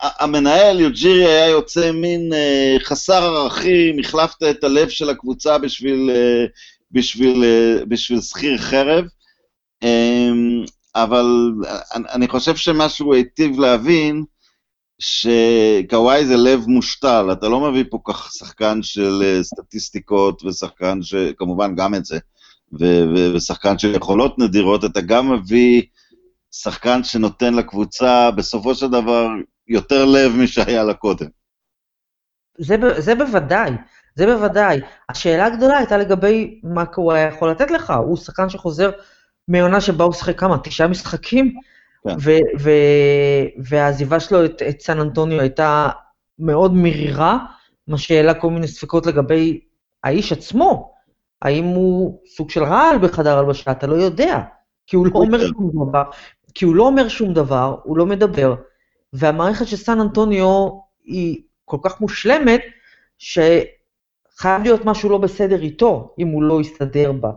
המנהל, 0.01 0.79
יוג'ירי, 0.79 1.25
היה 1.25 1.47
יוצא 1.47 1.91
מין 1.91 2.33
אה, 2.33 2.77
חסר 2.83 3.23
ערכים, 3.23 3.99
החלפת 3.99 4.43
את 4.43 4.63
הלב 4.63 4.89
של 4.89 5.09
הקבוצה 5.09 5.57
בשביל, 5.57 6.09
אה, 6.15 6.45
בשביל, 6.91 7.43
אה, 7.43 7.85
בשביל 7.85 8.21
שכיר 8.21 8.57
חרב. 8.57 9.05
אה, 9.83 10.29
אבל 11.03 11.53
אני 11.91 12.27
חושב 12.27 12.55
שמה 12.55 12.89
שהוא 12.89 13.15
היטיב 13.15 13.59
להבין, 13.59 14.23
שקוואי 14.99 16.25
זה 16.25 16.37
לב 16.37 16.67
מושתל, 16.67 17.29
אתה 17.31 17.47
לא 17.47 17.71
מביא 17.71 17.83
פה 17.89 17.99
כך 18.07 18.31
שחקן 18.33 18.83
של 18.83 19.21
אה, 19.23 19.43
סטטיסטיקות 19.43 20.43
ושחקן 20.43 21.01
שכמובן 21.01 21.75
גם 21.75 21.95
את 21.95 22.05
זה, 22.05 22.19
ו- 22.79 23.05
ו- 23.15 23.35
ושחקן 23.35 23.77
של 23.77 23.95
יכולות 23.95 24.39
נדירות, 24.39 24.85
אתה 24.85 25.01
גם 25.01 25.31
מביא 25.31 25.81
שחקן 26.51 27.03
שנותן 27.03 27.53
לקבוצה 27.53 28.31
בסופו 28.31 28.75
של 28.75 28.87
דבר 28.87 29.27
יותר 29.67 30.05
לב 30.05 30.31
משהיה 30.35 30.83
לה 30.83 30.93
קודם. 30.93 31.27
זה, 32.59 32.75
זה 32.97 33.15
בוודאי, 33.15 33.71
זה 34.15 34.25
בוודאי. 34.25 34.79
השאלה 35.09 35.45
הגדולה 35.45 35.77
הייתה 35.77 35.97
לגבי 35.97 36.59
מה 36.63 36.85
קוואי 36.85 37.27
יכול 37.27 37.51
לתת 37.51 37.71
לך, 37.71 37.93
הוא 38.05 38.17
שחקן 38.17 38.49
שחוזר 38.49 38.91
מעונה 39.47 39.81
שבה 39.81 40.03
הוא 40.03 40.13
שיחק 40.13 40.39
כמה? 40.39 40.57
תשעה 40.57 40.87
משחקים? 40.87 41.59
כן. 42.03 42.15
והעזיבה 43.69 44.19
שלו 44.19 44.45
את, 44.45 44.61
את 44.69 44.81
סן 44.81 44.99
אנטוניו 44.99 45.39
הייתה 45.39 45.89
מאוד 46.39 46.73
מרירה, 46.73 47.37
מה 47.87 47.97
שהעלה 47.97 48.33
כל 48.33 48.49
מיני 48.49 48.67
ספקות 48.67 49.05
לגבי 49.05 49.59
האיש 50.03 50.31
עצמו. 50.31 50.93
האם 51.41 51.65
הוא 51.65 52.19
סוג 52.25 52.49
של 52.49 52.63
רעל 52.63 52.97
בחדר 52.97 53.37
הלבשה, 53.37 53.71
אתה 53.71 53.87
לא 53.87 53.95
יודע, 53.95 54.41
כי 54.87 54.95
הוא 54.95 55.07
לא 55.07 55.11
אומר 55.19 55.47
שום 55.47 55.71
דבר, 55.89 56.03
כי 56.53 56.65
הוא 56.65 56.75
לא 56.75 56.83
אומר 56.83 57.07
שום 57.07 57.33
דבר, 57.33 57.75
הוא 57.83 57.97
לא 57.97 58.05
מדבר, 58.05 58.55
והמערכת 59.13 59.67
של 59.67 59.77
סן 59.77 59.99
אנטוניו 59.99 60.69
היא 61.03 61.41
כל 61.65 61.77
כך 61.83 62.01
מושלמת, 62.01 62.61
שחייב 63.17 64.63
להיות 64.63 64.85
משהו 64.85 65.09
לא 65.09 65.17
בסדר 65.17 65.61
איתו, 65.61 66.15
אם 66.19 66.27
הוא 66.27 66.43
לא 66.43 66.61
יסתדר 66.61 67.11
בה. 67.11 67.31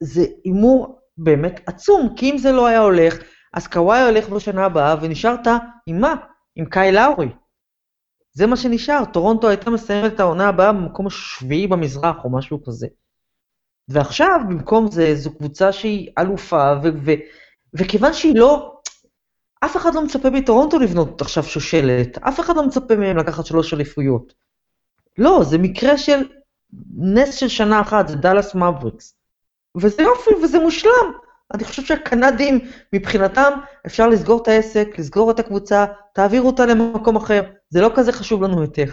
זה 0.00 0.24
הימור 0.44 0.98
באמת 1.18 1.60
עצום, 1.66 2.14
כי 2.16 2.30
אם 2.30 2.38
זה 2.38 2.52
לא 2.52 2.66
היה 2.66 2.78
הולך, 2.78 3.18
אז 3.52 3.66
קוואי 3.66 4.02
הולך 4.02 4.28
בשנה 4.28 4.64
הבאה 4.64 4.96
ונשארת 5.02 5.46
עם 5.86 6.00
מה? 6.00 6.14
עם 6.56 6.64
קאי 6.64 6.92
לאורי. 6.92 7.28
זה 8.32 8.46
מה 8.46 8.56
שנשאר, 8.56 9.04
טורונטו 9.12 9.48
הייתה 9.48 9.70
מסיימת 9.70 10.14
את 10.14 10.20
העונה 10.20 10.48
הבאה 10.48 10.72
במקום 10.72 11.06
השביעי 11.06 11.66
במזרח 11.66 12.24
או 12.24 12.30
משהו 12.30 12.64
כזה. 12.64 12.86
ועכשיו, 13.88 14.40
במקום 14.48 14.90
זה, 14.90 15.14
זו 15.14 15.34
קבוצה 15.34 15.72
שהיא 15.72 16.10
אלופה, 16.18 16.72
ו- 16.82 16.88
ו- 17.04 17.20
וכיוון 17.74 18.12
שהיא 18.12 18.36
לא... 18.36 18.76
אף 19.64 19.76
אחד 19.76 19.94
לא 19.94 20.04
מצפה 20.04 20.30
מטורונטו 20.30 20.78
לבנות 20.78 21.20
עכשיו 21.20 21.42
שושלת, 21.42 22.18
אף 22.18 22.40
אחד 22.40 22.56
לא 22.56 22.66
מצפה 22.66 22.96
מהם 22.96 23.16
לקחת 23.16 23.46
שלוש 23.46 23.74
אליפויות. 23.74 24.32
לא, 25.18 25.40
זה 25.44 25.58
מקרה 25.58 25.98
של 25.98 26.18
נס 26.96 27.34
של 27.34 27.48
שנה 27.48 27.80
אחת, 27.80 28.08
זה 28.08 28.16
דאלאס 28.16 28.54
מבריקס. 28.54 29.15
וזה 29.76 30.02
יופי 30.02 30.30
וזה 30.42 30.58
מושלם. 30.58 31.12
אני 31.54 31.64
חושב 31.64 31.82
שהקנדים, 31.82 32.58
מבחינתם, 32.92 33.52
אפשר 33.86 34.08
לסגור 34.08 34.42
את 34.42 34.48
העסק, 34.48 34.88
לסגור 34.98 35.30
את 35.30 35.38
הקבוצה, 35.38 35.84
תעבירו 36.12 36.46
אותה 36.46 36.66
למקום 36.66 37.16
אחר, 37.16 37.42
זה 37.70 37.80
לא 37.80 37.90
כזה 37.94 38.12
חשוב 38.12 38.42
לנו 38.42 38.62
יותר. 38.62 38.84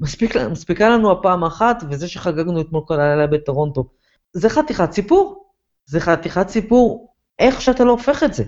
מספיק, 0.00 0.36
מספיקה 0.36 0.88
לנו 0.88 1.12
הפעם 1.12 1.44
האחת, 1.44 1.84
וזה 1.90 2.08
שחגגנו 2.08 2.60
אתמול 2.60 2.82
כל 2.86 3.00
הלילה 3.00 3.26
בטורונטו. 3.26 3.84
זה 4.32 4.48
חתיכת 4.48 4.92
סיפור. 4.92 5.44
זה 5.86 6.00
חתיכת 6.00 6.48
סיפור, 6.48 7.14
איך 7.38 7.60
שאתה 7.60 7.84
לא 7.84 7.90
הופך 7.90 8.22
את 8.22 8.34
זה. 8.34 8.44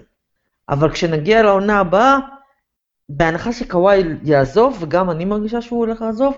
אבל 0.68 0.90
כשנגיע 0.90 1.42
לעונה 1.42 1.80
הבאה, 1.80 2.18
בהנחה 3.08 3.52
שקוואי 3.52 4.02
יעזוב, 4.22 4.76
וגם 4.80 5.10
אני 5.10 5.24
מרגישה 5.24 5.60
שהוא 5.60 5.78
הולך 5.78 6.02
לעזוב, 6.02 6.34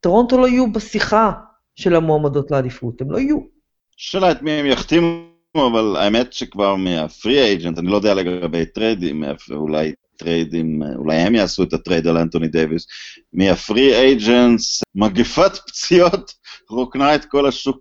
טורונטו 0.00 0.38
לא 0.38 0.48
יהיו 0.48 0.72
בשיחה 0.72 1.32
של 1.76 1.96
המועמדות 1.96 2.50
לאליפות, 2.50 3.00
הם 3.00 3.10
לא 3.10 3.18
יהיו. 3.18 3.59
שאלה 4.02 4.30
את 4.30 4.42
מי 4.42 4.50
הם 4.50 4.66
יחתימו, 4.66 5.26
אבל 5.54 5.96
האמת 5.96 6.32
שכבר 6.32 6.74
מה 6.74 6.95
free 6.95 7.38
agent, 7.38 7.78
אני 7.78 7.86
לא 7.86 7.96
יודע 7.96 8.14
לגבי 8.14 8.66
טריידים, 8.66 9.24
אולי 9.50 9.92
טריידים, 10.16 10.82
אולי 10.96 11.16
הם 11.16 11.34
יעשו 11.34 11.62
את 11.62 11.72
ה 11.72 11.78
trade 11.78 12.06
על 12.06 12.16
אנטוני 12.16 12.48
דייוויס, 12.48 12.86
מה 13.32 13.53
free 13.53 13.94
agents, 13.94 14.82
מגפת 14.94 15.52
פציעות 15.66 16.34
רוקנה 16.70 17.14
את 17.14 17.24
כל 17.24 17.46
השוק. 17.46 17.78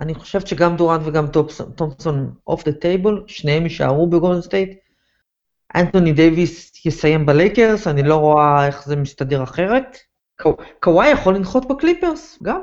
אני 0.00 0.14
חושבת 0.14 0.46
שגם 0.46 0.76
דורנט 0.76 1.02
וגם 1.04 1.26
תומפסון 1.76 2.34
off 2.46 2.64
the 2.64 2.72
table, 2.72 3.22
שניהם 3.26 3.62
יישארו 3.62 4.10
בגולדן 4.10 4.42
סטייט. 4.42 4.70
אנטוני 5.76 6.12
דייוויס 6.12 6.86
יסיים 6.86 7.26
בלייקרס, 7.26 7.86
אני 7.86 8.02
לא 8.02 8.16
רואה 8.16 8.66
איך 8.66 8.84
זה 8.84 8.96
מסתדר 8.96 9.42
אחרת. 9.42 9.98
קוואי 10.80 11.08
יכול 11.08 11.34
לנחות 11.34 11.68
בקליפרס, 11.68 12.38
גם. 12.42 12.60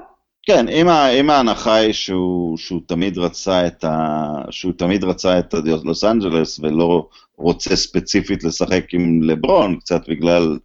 כן, 0.49 0.69
אם, 0.69 0.89
אם 0.89 1.29
ההנחה 1.29 1.75
היא 1.75 1.93
שהוא, 1.93 2.57
שהוא 2.57 2.81
תמיד 2.87 3.17
רצה 3.17 3.67
את 3.67 3.83
ה... 3.83 4.27
שהוא 4.49 4.73
תמיד 4.77 5.03
רצה 5.03 5.39
את 5.39 5.53
לוס 5.83 6.03
אנג'לס 6.03 6.59
ולא 6.59 7.09
רוצה 7.37 7.75
ספציפית 7.75 8.43
לשחק 8.43 8.93
עם 8.93 9.23
לברון, 9.23 9.79
קצת 9.79 10.09
בגלל 10.09 10.57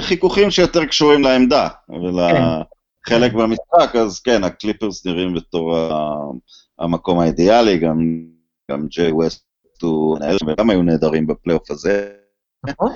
חיכוכים 0.00 0.50
שיותר 0.50 0.84
קשורים 0.84 1.22
לעמדה 1.22 1.68
ולחלק 1.88 3.32
כן. 3.32 3.38
במשחק, 3.38 3.96
אז 3.96 4.20
כן, 4.20 4.44
הקליפרס 4.44 5.06
נראים 5.06 5.34
בתור 5.34 5.76
המקום 6.78 7.18
האידיאלי, 7.18 7.78
גם, 7.78 8.24
גם 8.70 8.86
ג'רי 8.86 9.12
ווסט 9.12 9.46
הוא 9.82 10.18
מנהל, 10.18 10.36
וגם 10.46 10.70
היו 10.70 10.82
נהדרים 10.82 11.26
בפלייאוף 11.26 11.70
הזה. 11.70 12.12
נכון. 12.66 12.92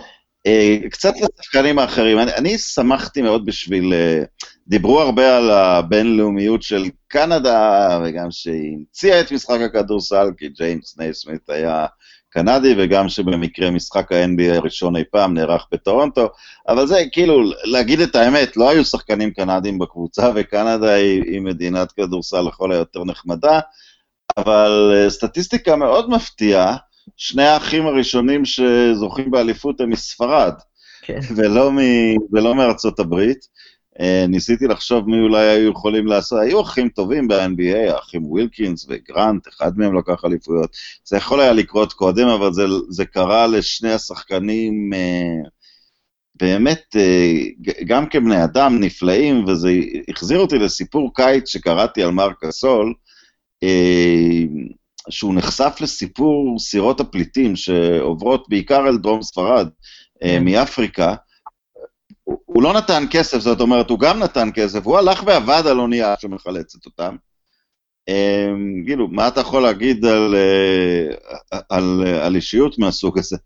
אה, 0.47 0.77
קצת 0.91 1.13
לשחקנים 1.39 1.79
האחרים, 1.79 2.19
אני, 2.19 2.33
אני 2.33 2.59
שמחתי 2.59 3.23
מאוד 3.23 3.47
בשביל, 3.47 3.93
אה, 3.93 4.23
דיברו 4.67 5.01
הרבה 5.01 5.37
על 5.37 5.51
הבינלאומיות 5.51 6.63
של 6.63 6.85
קנדה, 7.09 8.01
וגם 8.05 8.31
שהיא 8.31 8.77
המציאה 8.79 9.21
את 9.21 9.33
משחק 9.33 9.61
הכדורסל, 9.61 10.27
כי 10.37 10.49
ג'יימס 10.49 10.99
נייסמית 10.99 11.51
היה 11.51 11.87
קנדי, 12.31 12.75
וגם 12.79 13.09
שבמקרה 13.09 13.71
משחק 13.71 14.13
ה-NBA 14.13 14.57
הראשון 14.57 14.97
אי 14.97 15.05
פעם 15.11 15.35
נערך 15.35 15.67
בטורונטו, 15.73 16.29
אבל 16.69 16.87
זה 16.87 17.03
כאילו, 17.13 17.43
להגיד 17.65 18.01
את 18.01 18.17
האמת, 18.17 18.57
לא 18.57 18.71
היו 18.71 18.85
שחקנים 18.85 19.31
קנדים 19.31 19.79
בקבוצה, 19.79 20.31
וקנדה 20.35 20.93
היא, 20.93 21.23
היא 21.23 21.41
מדינת 21.41 21.93
כדורסל 21.93 22.41
לכל 22.41 22.73
היותר 22.73 23.05
נחמדה, 23.05 23.61
אבל 24.37 24.93
אה, 24.95 25.11
סטטיסטיקה 25.11 25.77
מאוד 25.77 26.11
מפתיעה, 26.11 26.77
שני 27.17 27.43
האחים 27.43 27.87
הראשונים 27.87 28.45
שזוכים 28.45 29.31
באליפות 29.31 29.81
הם 29.81 29.91
מספרד, 29.91 30.55
כן. 31.03 31.21
ולא, 31.37 31.73
מ, 31.73 31.79
ולא 32.33 32.55
מארצות 32.55 33.01
הברית. 33.01 33.61
Uh, 33.99 34.03
ניסיתי 34.29 34.67
לחשוב 34.67 35.09
מי 35.09 35.21
אולי 35.21 35.47
היו 35.49 35.71
יכולים 35.71 36.07
לעשות, 36.07 36.39
היו 36.43 36.61
אחים 36.61 36.89
טובים 36.89 37.29
ב-NBA, 37.29 37.93
האחים 37.93 38.27
ווילקינס 38.27 38.87
וגרנט, 38.89 39.49
אחד 39.49 39.79
מהם 39.79 39.99
לקח 39.99 40.25
אליפויות. 40.25 40.77
זה 41.05 41.17
יכול 41.17 41.41
היה 41.41 41.53
לקרות 41.53 41.93
קודם, 41.93 42.29
אבל 42.29 42.53
זה, 42.53 42.63
זה 42.89 43.05
קרה 43.05 43.47
לשני 43.47 43.93
השחקנים 43.93 44.91
uh, 44.93 45.49
באמת, 46.35 46.97
uh, 46.97 47.83
גם 47.87 48.07
כבני 48.07 48.45
אדם 48.45 48.81
נפלאים, 48.81 49.45
וזה 49.45 49.71
החזיר 50.09 50.39
אותי 50.39 50.59
לסיפור 50.59 51.15
קיץ 51.15 51.49
שקראתי 51.49 52.03
על 52.03 52.11
מרק 52.11 52.45
אסול, 52.45 52.95
uh, 53.65 54.40
שהוא 55.11 55.35
נחשף 55.35 55.77
לסיפור 55.81 56.59
סירות 56.59 57.01
הפליטים 57.01 57.57
שעוברות 57.57 58.49
בעיקר 58.49 58.89
אל 58.89 58.97
דרום 58.97 59.23
ספרד, 59.23 59.69
אה, 60.23 60.29
כן. 60.29 60.45
מאפריקה. 60.45 61.15
הוא 62.25 62.63
לא 62.63 62.73
נתן 62.73 63.05
כסף, 63.11 63.39
זאת 63.39 63.61
אומרת, 63.61 63.91
הוא 63.91 63.99
גם 63.99 64.19
נתן 64.19 64.49
כסף, 64.55 64.87
הוא 64.87 64.99
הלך 64.99 65.23
ועבד 65.27 65.63
על 65.67 65.81
אונייה 65.81 66.15
שמחלצת 66.21 66.87
אותם. 66.87 67.17
כאילו, 68.87 69.09
מה 69.09 69.29
אתה 69.29 69.41
יכול 69.41 69.63
להגיד 69.63 70.05
על, 70.05 70.35
אה, 70.35 71.59
על, 71.69 72.05
על 72.23 72.37
אישיות 72.37 72.79
מהסוג 72.79 73.19
הזה? 73.19 73.37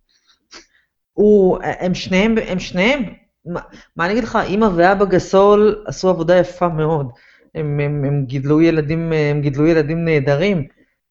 הוא, 1.13 1.59
הם 1.63 1.95
שניהם, 1.95 2.35
הם 2.47 2.59
שניהם, 2.59 3.03
מה, 3.47 3.61
מה 3.97 4.05
אני 4.05 4.13
אגיד 4.13 4.25
לך, 4.25 4.39
אימא 4.45 4.69
ואבא 4.77 5.05
גסול 5.05 5.85
עשו 5.87 6.09
עבודה 6.09 6.37
יפה 6.37 6.69
מאוד. 6.69 7.07
הם, 7.55 7.81
הם, 7.81 8.05
הם 8.05 8.25
גידלו 8.27 8.61
ילדים, 8.61 9.13
הם 9.13 9.41
גידלו 9.41 9.67
ילדים 9.67 10.05
נהדרים. 10.05 10.67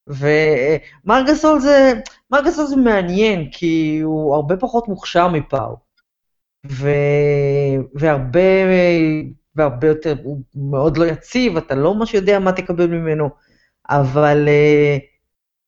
ומרגסול 0.08 1.60
זה, 1.60 1.94
מרגסול 2.32 2.66
זה 2.66 2.76
מעניין, 2.76 3.50
כי 3.52 4.00
הוא 4.04 4.36
הרבה 4.36 4.58
פחות 4.58 4.88
מוכשר 4.88 5.28
מפאו. 5.28 5.78
ו... 6.72 6.90
והרבה, 7.94 8.40
והרבה 9.56 9.88
יותר, 9.88 10.16
הוא 10.24 10.42
מאוד 10.56 10.98
לא 10.98 11.06
יציב, 11.06 11.58
אתה 11.58 11.76
לא 11.76 11.96
ממש 11.96 12.14
יודע 12.14 12.40
מה 12.40 12.52
תקבל 12.52 12.88
ממנו, 12.88 13.30
אבל, 13.90 14.50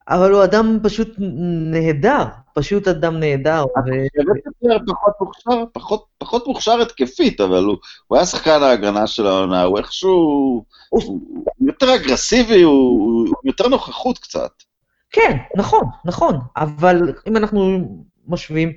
אבל 0.07 0.31
הוא 0.31 0.43
אדם 0.43 0.79
פשוט 0.83 1.15
נהדר, 1.71 2.25
פשוט 2.55 2.87
אדם 2.87 3.19
נהדר. 3.19 3.65
פחות 4.87 5.13
מוכשר, 5.21 5.63
פחות, 5.73 6.05
פחות 6.17 6.47
מוכשר 6.47 6.81
התקפית, 6.81 7.41
אבל 7.41 7.63
הוא, 7.63 7.77
הוא 8.07 8.17
היה 8.17 8.25
שחקן 8.25 8.63
ההגנה 8.63 9.07
של 9.07 9.27
העונה, 9.27 9.63
הוא 9.63 9.77
איכשהו... 9.77 10.65
הוא 10.89 11.19
יותר 11.61 11.95
אגרסיבי, 11.95 12.61
הוא 12.61 13.27
יותר 13.43 13.67
נוכחות 13.67 14.17
קצת. 14.17 14.51
כן, 15.09 15.37
נכון, 15.57 15.83
נכון, 16.05 16.37
אבל 16.57 17.13
אם 17.27 17.37
אנחנו 17.37 17.79
משווים 18.27 18.73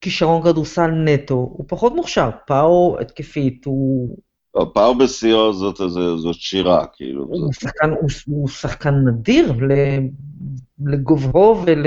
כישרון 0.00 0.42
כדורסל 0.42 0.90
נטו, 0.90 1.34
הוא 1.34 1.64
פחות 1.68 1.92
מוכשר, 1.94 2.30
פאו 2.46 2.96
התקפית, 3.00 3.64
הוא... 3.64 4.16
לא, 4.54 4.70
פאו 4.74 4.98
בשיאו 4.98 5.52
זאת, 5.52 5.76
זאת, 5.76 6.18
זאת 6.18 6.34
שירה, 6.34 6.86
כאילו. 6.92 7.24
הוא, 7.24 7.36
זאת... 7.38 7.54
שחקן, 7.54 7.90
הוא, 7.90 8.10
הוא 8.26 8.48
שחקן 8.48 8.94
נדיר 8.94 9.52
לגובהו 10.86 11.62
ול, 11.66 11.86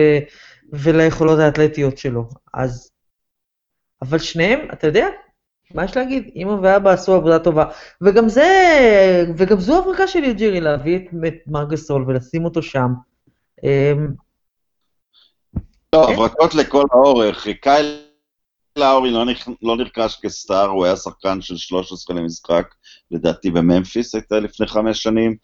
וליכולות 0.74 1.40
האתלטיות 1.40 1.98
שלו, 1.98 2.28
אז... 2.54 2.92
אבל 4.02 4.20
שניהם, 4.20 4.60
אתה 4.74 4.88
יודע, 4.88 5.08
מה 5.74 5.86
יש 5.86 5.98
להגיד? 5.98 6.32
אמא 6.36 6.52
ואבא 6.62 6.90
עשו 6.90 7.14
עבודה 7.14 7.40
טובה. 7.40 7.66
וגם 8.02 8.30
זה, 8.30 8.46
וגם 9.38 9.60
זו 9.60 9.80
הברקה 9.80 10.08
של 10.08 10.24
יוג'ירי, 10.24 10.62
להביא 10.62 10.98
את 10.98 11.04
מרגסול 11.48 12.06
ולשים 12.08 12.46
אותו 12.46 12.62
שם. 12.62 12.88
אמ, 13.64 14.08
לא, 15.96 16.10
הברקות 16.10 16.56
לכל 16.56 16.86
האורך. 16.92 17.48
קייל 17.62 18.05
לאורי 18.78 19.12
לא, 19.12 19.26
לא 19.62 19.78
נרכש 19.78 20.16
כסטאר, 20.22 20.68
הוא 20.68 20.86
היה 20.86 20.96
שחקן 20.96 21.42
של 21.42 21.58
13 21.58 22.16
למשחק, 22.16 22.68
לדעתי 23.12 23.52
בממפיס 23.52 24.16
הייתה 24.16 24.40
לפני 24.40 24.68
חמש 24.68 25.04
שנים. 25.04 25.36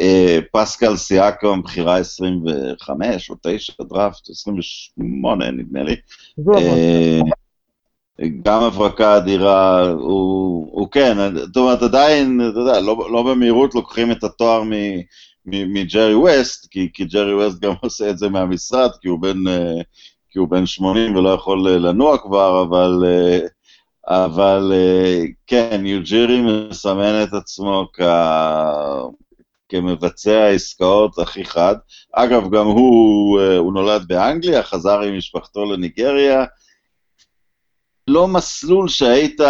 אה, 0.00 0.38
פסקל 0.52 0.96
סיאקום, 0.96 1.62
בחירה 1.62 1.98
25 1.98 3.30
או 3.30 3.34
9 3.42 3.72
דראפט, 3.82 4.30
28 4.30 5.50
נדמה 5.50 5.82
לי. 5.82 5.96
גם 8.42 8.62
הברקה 8.62 9.16
אדירה, 9.16 9.90
הוא, 9.90 10.68
הוא 10.72 10.88
כן, 10.90 11.16
זאת 11.34 11.56
אומרת, 11.56 11.82
עדיין, 11.82 12.40
אתה 12.50 12.58
יודע, 12.58 12.80
לא, 12.80 13.08
לא 13.12 13.22
במהירות 13.22 13.74
לוקחים 13.74 14.12
את 14.12 14.24
התואר 14.24 14.62
מג'רי 15.46 16.14
ווסט, 16.14 16.66
כי, 16.70 16.88
כי 16.92 17.04
ג'רי 17.04 17.34
ווסט 17.34 17.60
גם 17.60 17.72
עושה 17.82 18.10
את 18.10 18.18
זה 18.18 18.28
מהמשרד, 18.28 18.90
כי 19.00 19.08
הוא 19.08 19.22
בן, 19.22 19.48
אה, 19.48 19.80
כי 20.38 20.40
הוא 20.40 20.48
בן 20.48 20.66
80 20.66 21.16
ולא 21.16 21.28
יכול 21.28 21.68
אה, 21.68 21.78
לנוע 21.78 22.18
כבר, 22.18 22.62
אבל, 22.62 23.04
אה, 23.06 23.38
אבל 24.24 24.72
כן, 25.46 25.82
יוג'ירי 25.84 26.40
מסמן 26.40 27.22
את 27.22 27.32
עצמו 27.32 27.86
כ... 27.92 28.00
כמבצע 29.68 30.44
העסקאות 30.44 31.18
הכי 31.18 31.44
חד. 31.44 31.74
אגב, 32.12 32.50
גם 32.50 32.66
הוא, 32.66 33.40
הוא 33.58 33.72
נולד 33.72 34.08
באנגליה, 34.08 34.62
חזר 34.62 35.00
עם 35.00 35.16
משפחתו 35.16 35.64
לניגריה, 35.64 36.44
לא 38.08 38.28
מסלול 38.28 38.88
שהיית 38.88 39.40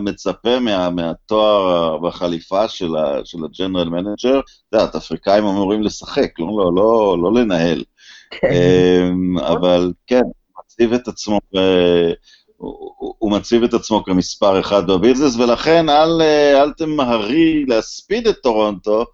מצפה 0.00 0.60
מה, 0.60 0.90
מהתואר 0.90 1.98
בחליפה 1.98 2.68
של, 2.68 2.96
ה, 2.96 3.20
של 3.24 3.38
ה 3.44 3.50
general 3.50 3.88
manager. 3.88 4.38
את 4.38 4.44
יודעת, 4.72 4.94
אפריקאים 4.94 5.44
אמורים 5.46 5.82
לשחק, 5.82 6.38
לא, 6.38 6.46
לא, 6.46 6.72
לא, 6.74 7.16
לא 7.22 7.40
לנהל. 7.40 7.82
כן. 8.30 8.48
אמ, 8.52 9.38
אבל 9.38 9.92
כן, 10.06 10.22
מציב 10.58 10.92
את 10.92 11.08
עצמו, 11.08 11.38
הוא, 12.56 13.14
הוא 13.18 13.32
מציב 13.32 13.62
את 13.62 13.74
עצמו 13.74 14.04
כמספר 14.04 14.60
אחד 14.60 14.86
בביזנס, 14.86 15.36
ולכן 15.36 15.88
אל, 15.88 16.22
אל 16.54 16.72
תמהרי 16.72 17.64
להספיד 17.68 18.26
את 18.26 18.36
טורונטו 18.42 19.04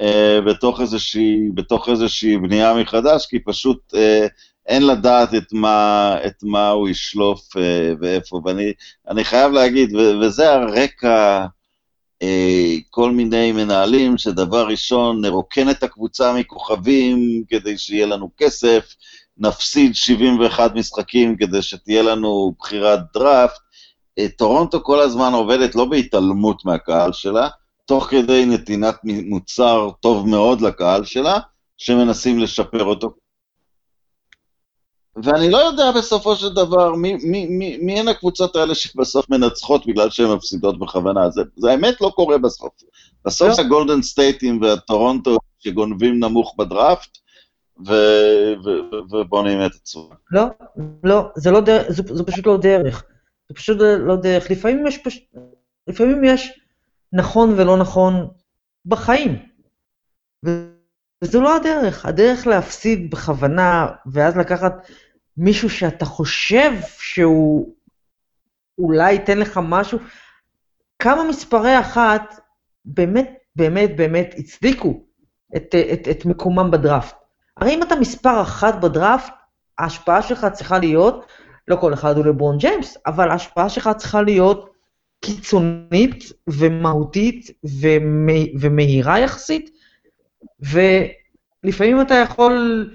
אה, 0.00 0.40
בתוך, 0.46 0.80
איזושהי, 0.80 1.48
בתוך 1.54 1.88
איזושהי 1.88 2.38
בנייה 2.38 2.74
מחדש, 2.74 3.26
כי 3.26 3.38
פשוט 3.38 3.94
אה, 3.94 4.26
אין 4.66 4.86
לדעת 4.86 5.34
את 5.34 5.52
מה, 5.52 6.16
את 6.26 6.42
מה 6.42 6.68
הוא 6.68 6.88
ישלוף 6.88 7.56
אה, 7.56 7.92
ואיפה. 8.00 8.40
ואני 8.44 9.24
חייב 9.24 9.52
להגיד, 9.52 9.94
וזה 9.94 10.52
הרקע, 10.52 11.08
אה, 11.08 11.46
כל 12.90 13.10
מיני 13.10 13.52
מנהלים 13.52 14.18
שדבר 14.18 14.66
ראשון, 14.66 15.20
נרוקן 15.24 15.70
את 15.70 15.82
הקבוצה 15.82 16.32
מכוכבים 16.32 17.44
כדי 17.48 17.78
שיהיה 17.78 18.06
לנו 18.06 18.30
כסף, 18.36 18.94
נפסיד 19.38 19.94
71 19.94 20.74
משחקים 20.74 21.36
כדי 21.36 21.62
שתהיה 21.62 22.02
לנו 22.02 22.54
בחירת 22.58 23.00
דראפט. 23.14 23.64
אה, 24.18 24.26
טורונטו 24.28 24.84
כל 24.84 25.00
הזמן 25.00 25.32
עובדת 25.32 25.74
לא 25.74 25.84
בהתעלמות 25.84 26.64
מהקהל 26.64 27.12
שלה, 27.12 27.48
תוך 27.86 28.04
כדי 28.04 28.46
נתינת 28.46 28.96
מוצר 29.04 29.90
טוב 30.00 30.28
מאוד 30.28 30.60
לקהל 30.60 31.04
שלה, 31.04 31.38
שמנסים 31.76 32.38
לשפר 32.38 32.84
אותו 32.84 33.14
ואני 35.22 35.50
לא 35.50 35.58
יודע 35.58 35.92
בסופו 35.92 36.36
של 36.36 36.54
דבר 36.54 36.94
מי, 36.94 37.14
מי, 37.14 37.46
מי, 37.46 37.76
מי 37.76 38.00
הן 38.00 38.08
הקבוצות 38.08 38.56
האלה 38.56 38.74
שבסוף 38.74 39.30
מנצחות 39.30 39.86
בגלל 39.86 40.10
שהן 40.10 40.30
מפסידות 40.30 40.78
בכוונה. 40.78 41.30
זה, 41.30 41.42
זה 41.56 41.70
האמת 41.70 42.00
לא 42.00 42.12
קורה 42.14 42.38
בסוף. 42.38 42.72
בסוף 43.24 43.52
זה 43.52 43.62
הגולדן 43.62 44.02
סטייטים 44.02 44.62
והטורונטו 44.62 45.36
שגונבים 45.58 46.24
נמוך 46.24 46.54
בדראפט, 46.58 47.18
ובונים 49.10 49.66
את 49.66 49.70
עצמם. 49.74 50.02
לא, 50.30 50.44
לא, 51.04 51.28
זה 51.36 51.50
לא 51.50 51.60
דרך, 51.60 51.86
זה, 51.88 52.02
זה 52.14 52.24
פשוט 52.24 52.46
לא 52.46 52.56
דרך. 52.56 53.04
זה 53.48 53.54
פשוט 53.54 53.78
לא 53.98 54.16
דרך. 54.16 54.50
לפעמים 54.50 54.86
יש 54.86 54.98
פשוט, 54.98 55.22
לפעמים 55.88 56.24
יש 56.24 56.60
נכון 57.12 57.54
ולא 57.56 57.76
נכון 57.76 58.28
בחיים. 58.86 59.38
וזו 60.44 61.40
לא 61.40 61.56
הדרך. 61.56 62.06
הדרך 62.06 62.46
להפסיד 62.46 63.10
בכוונה, 63.10 63.86
ואז 64.12 64.36
לקחת 64.36 64.72
מישהו 65.36 65.70
שאתה 65.70 66.04
חושב 66.04 66.72
שהוא 66.98 67.74
אולי 68.78 69.12
ייתן 69.12 69.38
לך 69.38 69.60
משהו, 69.62 69.98
כמה 70.98 71.28
מספרי 71.28 71.80
אחת 71.80 72.40
באמת, 72.84 73.32
באמת, 73.56 73.96
באמת 73.96 74.34
הצדיקו 74.38 75.04
את, 75.56 75.74
את, 75.92 76.08
את 76.10 76.24
מקומם 76.24 76.70
בדראפט. 76.70 77.16
הרי 77.56 77.74
אם 77.74 77.82
אתה 77.82 77.96
מספר 77.96 78.42
אחת 78.42 78.74
בדראפט, 78.80 79.32
ההשפעה 79.78 80.22
שלך 80.22 80.46
צריכה 80.52 80.78
להיות, 80.78 81.26
לא 81.68 81.76
כל 81.76 81.94
אחד 81.94 82.16
הוא 82.16 82.24
לברון 82.24 82.58
ג'יימס, 82.58 82.96
אבל 83.06 83.30
ההשפעה 83.30 83.68
שלך 83.68 83.90
צריכה 83.96 84.22
להיות 84.22 84.70
קיצונית 85.24 86.32
ומהותית 86.46 87.50
ומהירה 88.60 89.18
יחסית, 89.18 89.70
ולפעמים 90.60 92.00
אתה 92.00 92.14
יכול 92.14 92.90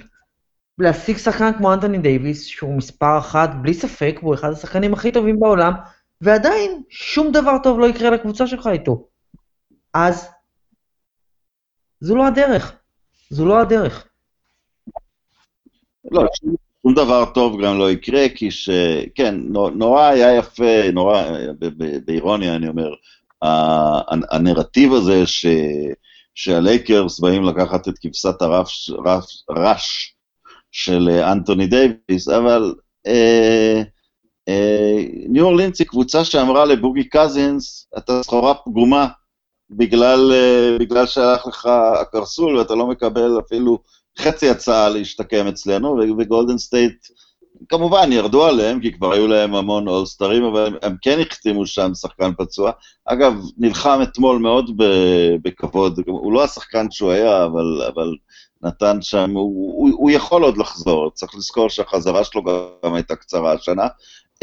להשיג 0.80 1.18
שחקן 1.18 1.52
כמו 1.58 1.74
אנטוני 1.74 1.98
דייוויס, 1.98 2.46
שהוא 2.46 2.78
מספר 2.78 3.18
אחת, 3.18 3.50
בלי 3.62 3.74
ספק, 3.74 4.20
והוא 4.22 4.34
אחד 4.34 4.52
השחקנים 4.52 4.94
הכי 4.94 5.12
טובים 5.12 5.40
בעולם, 5.40 5.74
ועדיין 6.22 6.82
שום 6.90 7.32
דבר 7.32 7.58
טוב 7.64 7.80
לא 7.80 7.86
יקרה 7.86 8.10
לקבוצה 8.10 8.48
שלך 8.48 8.68
איתו. 8.68 9.08
אז 9.94 10.30
זו 12.00 12.16
לא 12.16 12.28
הדרך. 12.28 12.74
זו 13.30 13.46
לא 13.46 13.60
הדרך. 13.60 14.08
לא, 16.12 16.24
שום 16.82 16.94
דבר 16.96 17.26
טוב 17.34 17.62
גם 17.62 17.80
לא 17.80 17.92
יקרה, 17.92 18.26
כי 18.36 18.52
ש... 18.52 18.70
כן, 19.16 19.36
נורא 19.76 20.04
היה 20.04 20.36
יפה, 20.36 20.92
נורא, 20.94 21.24
באירוניה 22.06 22.56
אני 22.56 22.68
אומר, 22.68 22.94
הנרטיב 24.32 24.94
הזה 24.94 25.28
ש... 25.28 25.46
שהלייקרס 26.36 27.20
באים 27.20 27.44
לקחת 27.44 27.88
את 27.88 27.94
כבשת 28.00 28.42
הרש 29.50 30.16
של 30.72 31.10
אה, 31.12 31.32
אנטוני 31.32 31.68
דייוויס, 31.68 32.28
אבל 32.28 32.74
אה, 33.08 33.82
אה, 34.48 35.06
ניו 35.30 35.46
אורלינס 35.46 35.80
היא 35.80 35.88
קבוצה 35.88 36.24
שאמרה 36.24 36.66
לבוגי 36.66 37.04
קזינס, 37.04 37.88
אתה 37.98 38.24
סחורה 38.24 38.54
פגומה 38.54 39.08
בגלל, 39.70 40.32
בגלל 40.80 41.06
שהלך 41.06 41.48
לך 41.48 41.66
הקרסול 42.02 42.58
ואתה 42.58 42.76
לא 42.76 42.88
מקבל 42.88 43.40
אפילו 43.40 43.80
חצי 44.20 44.50
הצעה 44.50 44.90
להשתקם 44.90 45.48
אצלנו, 45.48 46.00
וגולדן 46.18 46.58
סטייט 46.58 47.08
כמובן 47.70 48.12
ירדו 48.12 48.46
עליהם, 48.46 48.80
כי 48.82 48.94
כבר 48.94 49.14
היו 49.14 49.28
להם 49.28 49.56
המון 49.56 49.88
אולסטרים, 49.88 50.44
אבל 50.44 50.66
הם, 50.66 50.74
הם 50.82 50.96
כן 51.02 51.20
החתימו 51.20 51.66
שם 51.66 51.94
שחקן 51.94 52.32
פצוע. 52.38 52.72
אגב, 53.06 53.34
נלחם 53.58 54.00
אתמול 54.04 54.38
מאוד 54.38 54.72
בכבוד, 55.42 56.00
הוא 56.08 56.34
לא 56.34 56.44
השחקן 56.44 56.92
שהוא 56.92 57.12
היה, 57.12 57.46
אבל, 57.46 57.82
אבל 57.94 58.16
נתן 58.62 59.02
שם, 59.02 59.32
הוא, 59.32 59.74
הוא, 59.78 59.90
הוא 59.98 60.12
יכול 60.12 60.44
עוד 60.44 60.58
לחזור, 60.58 61.12
צריך 61.14 61.36
לזכור 61.36 61.70
שהחזרה 61.70 62.24
שלו 62.24 62.44
גם 62.86 62.94
הייתה 62.94 63.16
קצרה 63.16 63.54
השנה. 63.54 63.88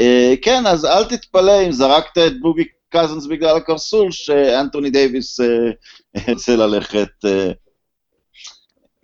Uh, 0.00 0.36
כן, 0.42 0.66
אז 0.66 0.84
אל 0.84 1.04
תתפלא 1.04 1.66
אם 1.66 1.72
זרקת 1.72 2.18
את 2.18 2.40
בובי 2.40 2.64
קזנס 2.88 3.26
בגלל 3.26 3.56
הקרסול, 3.56 4.10
שאנטוני 4.10 4.90
דייוויס 4.90 5.40
ירצה 6.28 6.56
ללכת... 6.56 7.08
Uh, 7.24 7.54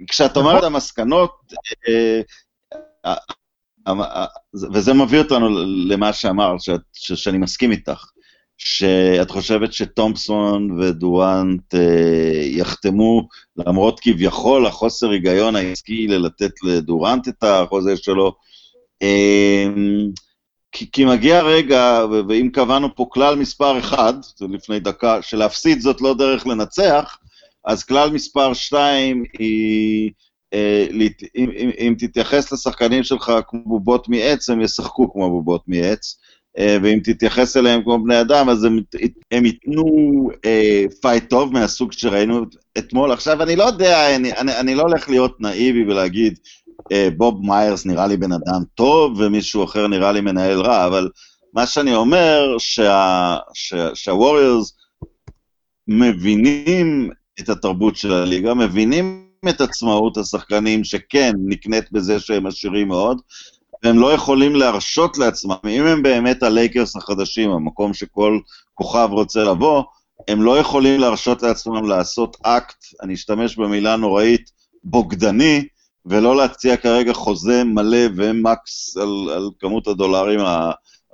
כשאת 0.08 0.36
אומרת 0.36 0.54
נכון. 0.54 0.72
המסקנות, 0.72 1.32
uh, 1.70 3.06
uh, 3.06 3.10
וזה 4.74 4.94
מביא 4.94 5.18
אותנו 5.18 5.48
למה 5.88 6.12
שאמרת, 6.12 6.58
שאני 6.92 7.38
מסכים 7.38 7.72
איתך. 7.72 8.11
שאת 8.64 9.30
חושבת 9.30 9.72
שתומפסון 9.72 10.80
ודורנט 10.80 11.74
אה, 11.74 12.42
יחתמו, 12.44 13.28
למרות 13.56 14.00
כביכול 14.00 14.66
החוסר 14.66 15.10
היגיון 15.10 15.56
העסקי 15.56 16.06
ללתת 16.06 16.52
לדורנט 16.62 17.28
את 17.28 17.44
החוזה 17.44 17.96
שלו. 17.96 18.34
אה, 19.02 19.66
כי, 20.72 20.90
כי 20.92 21.04
מגיע 21.04 21.42
רגע, 21.42 22.04
ואם 22.28 22.50
קבענו 22.52 22.94
פה 22.94 23.06
כלל 23.10 23.36
מספר 23.36 23.78
אחד, 23.78 24.14
זה 24.36 24.46
לפני 24.50 24.80
דקה, 24.80 25.22
שלהפסיד 25.22 25.80
זאת 25.80 26.00
לא 26.00 26.14
דרך 26.14 26.46
לנצח, 26.46 27.18
אז 27.64 27.84
כלל 27.84 28.10
מספר 28.10 28.54
שתיים 28.54 29.24
היא, 29.38 30.10
אה, 30.54 30.86
אם, 31.34 31.50
אם, 31.56 31.70
אם 31.78 31.94
תתייחס 31.98 32.52
לשחקנים 32.52 33.02
שלך 33.02 33.32
כמו 33.48 33.62
בובות 33.64 34.08
מעץ, 34.08 34.50
הם 34.50 34.60
ישחקו 34.60 35.12
כמו 35.12 35.30
בובות 35.30 35.62
מעץ. 35.66 36.18
אה, 36.58 36.76
ואם 36.82 36.98
תתייחס 37.04 37.56
אליהם 37.56 37.82
כמו 37.82 38.04
בני 38.04 38.20
אדם, 38.20 38.48
אז 38.48 38.64
הם, 38.64 38.80
הם 39.30 39.44
ייתנו 39.44 39.84
אה, 40.44 40.84
fight 41.00 41.30
טוב 41.30 41.52
מהסוג 41.52 41.92
שראינו 41.92 42.44
אתמול. 42.78 43.12
עכשיו, 43.12 43.42
אני 43.42 43.56
לא 43.56 43.64
יודע, 43.64 44.16
אני, 44.16 44.32
אני, 44.32 44.56
אני 44.56 44.74
לא 44.74 44.82
הולך 44.82 45.08
להיות 45.08 45.40
נאיבי 45.40 45.84
ולהגיד, 45.84 46.38
אה, 46.92 47.08
בוב 47.16 47.40
מיירס 47.46 47.86
נראה 47.86 48.06
לי 48.06 48.16
בן 48.16 48.32
אדם 48.32 48.62
טוב, 48.74 49.20
ומישהו 49.20 49.64
אחר 49.64 49.86
נראה 49.86 50.12
לי 50.12 50.20
מנהל 50.20 50.60
רע, 50.60 50.86
אבל 50.86 51.08
מה 51.54 51.66
שאני 51.66 51.94
אומר, 51.94 52.56
שה, 52.58 53.36
שה, 53.54 53.94
שהווריורס 53.94 54.76
מבינים 55.88 57.10
את 57.40 57.48
התרבות 57.48 57.96
של 57.96 58.12
הליגה, 58.12 58.54
מבינים 58.54 59.28
את 59.48 59.60
עצמאות 59.60 60.16
השחקנים 60.16 60.84
שכן 60.84 61.32
נקנית 61.46 61.92
בזה 61.92 62.20
שהם 62.20 62.46
עשירים 62.46 62.88
מאוד, 62.88 63.20
והם 63.82 63.98
לא 63.98 64.12
יכולים 64.12 64.56
להרשות 64.56 65.18
לעצמם, 65.18 65.56
אם 65.68 65.86
הם 65.86 66.02
באמת 66.02 66.42
הלייקרס 66.42 66.96
החדשים, 66.96 67.50
המקום 67.50 67.94
שכל 67.94 68.38
כוכב 68.74 69.08
רוצה 69.12 69.44
לבוא, 69.44 69.82
הם 70.28 70.42
לא 70.42 70.58
יכולים 70.58 71.00
להרשות 71.00 71.42
לעצמם 71.42 71.88
לעשות 71.88 72.36
אקט, 72.42 72.84
אני 73.02 73.14
אשתמש 73.14 73.56
במילה 73.56 73.96
נוראית, 73.96 74.50
בוגדני, 74.84 75.64
ולא 76.06 76.36
להציע 76.36 76.76
כרגע 76.76 77.12
חוזה 77.12 77.64
מלא 77.64 78.06
ומקס 78.16 78.96
על, 78.96 79.30
על 79.34 79.50
כמות 79.58 79.86
הדולרים 79.86 80.40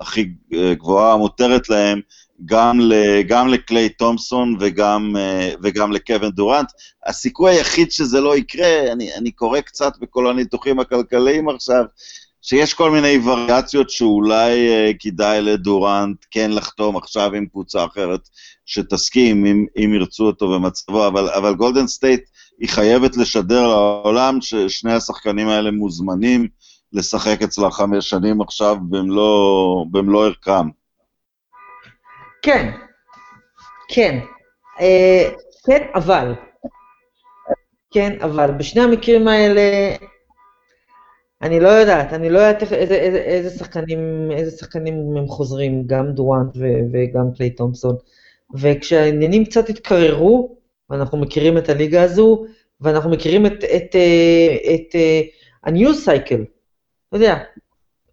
הכי 0.01 0.29
גבוהה 0.53 1.13
המותרת 1.13 1.69
להם, 1.69 2.01
גם, 2.45 2.81
ל, 2.81 3.23
גם 3.23 3.49
לקליי 3.49 3.89
תומפסון 3.89 4.57
וגם, 4.61 5.17
וגם 5.63 5.93
לקווין 5.93 6.31
דורנט. 6.31 6.69
הסיכוי 7.07 7.51
היחיד 7.51 7.93
שזה 7.93 8.21
לא 8.21 8.37
יקרה, 8.37 8.93
אני, 8.93 9.15
אני 9.15 9.31
קורא 9.31 9.61
קצת 9.61 9.93
בכל 10.01 10.31
הניתוחים 10.31 10.81
הכלכליים 10.81 11.49
עכשיו, 11.49 11.85
שיש 12.43 12.75
כל 12.75 12.91
מיני 12.91 13.19
וריאציות 13.25 13.91
שאולי 13.91 14.69
uh, 14.69 14.97
כדאי 15.01 15.41
לדורנט 15.41 16.17
כן 16.31 16.51
לחתום 16.51 16.97
עכשיו 16.97 17.35
עם 17.35 17.47
קבוצה 17.47 17.85
אחרת 17.85 18.21
שתסכים 18.67 19.47
אם, 19.47 19.67
אם 19.77 19.95
ירצו 19.95 20.27
אותו 20.27 20.49
במצבו, 20.49 21.07
אבל, 21.07 21.29
אבל 21.29 21.55
גולדן 21.55 21.87
סטייט 21.87 22.21
היא 22.59 22.69
חייבת 22.69 23.17
לשדר 23.17 23.67
לעולם 23.67 24.41
ששני 24.41 24.93
השחקנים 24.93 25.49
האלה 25.49 25.71
מוזמנים 25.71 26.49
לשחק 26.93 27.43
אצלה 27.43 27.71
חמש 27.71 28.11
שנים 28.11 28.41
עכשיו 28.41 28.77
במלוא, 28.89 29.87
במלוא 29.91 30.27
ערכם. 30.27 30.69
כן, 32.43 32.71
כן. 33.89 34.19
אה, 34.81 35.31
כן, 35.67 35.87
אבל. 35.95 36.35
כן, 37.91 38.19
אבל 38.23 38.51
בשני 38.51 38.83
המקרים 38.83 39.29
האלה, 39.29 39.63
אני 41.43 41.61
לא 41.61 41.69
יודעת, 41.69 42.13
אני 42.13 42.31
לא 42.31 42.39
יודעת 42.39 42.63
איזה, 42.63 42.95
איזה, 42.95 43.19
איזה, 43.19 43.51
שחקנים, 43.59 44.31
איזה 44.31 44.59
שחקנים 44.59 45.17
הם 45.17 45.27
חוזרים, 45.27 45.83
גם 45.87 46.13
דורנט 46.13 46.57
וגם 46.93 47.33
קליי 47.37 47.51
תומפסון. 47.51 47.97
וכשהעניינים 48.55 49.45
קצת 49.45 49.69
התקררו, 49.69 50.57
ואנחנו 50.91 51.19
מכירים 51.19 51.59
את 51.59 51.69
הליגה 51.69 52.03
הזו, 52.03 52.45
ואנחנו 52.81 53.11
מכירים 53.11 53.47
את, 53.47 53.53
את, 53.53 53.65
את, 53.65 53.97
את 54.75 54.95
ה-news 55.65 56.07
cycle. 56.07 56.43
אתה 57.09 57.17
יודע, 57.17 57.39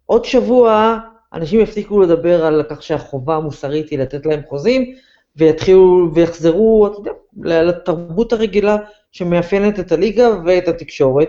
עוד 0.06 0.24
שבוע 0.24 0.98
אנשים 1.32 1.60
יפסיקו 1.60 2.00
לדבר 2.00 2.44
על 2.44 2.62
כך 2.68 2.82
שהחובה 2.82 3.36
המוסרית 3.36 3.88
היא 3.88 3.98
לתת 3.98 4.26
להם 4.26 4.40
חוזים, 4.48 4.94
ויתחילו 5.36 6.10
ויחזרו, 6.14 6.86
אתה 6.86 6.96
יודע, 6.98 7.62
לתרבות 7.62 8.32
הרגילה 8.32 8.76
שמאפיינת 9.12 9.80
את 9.80 9.92
הליגה 9.92 10.28
ואת 10.46 10.68
התקשורת, 10.68 11.28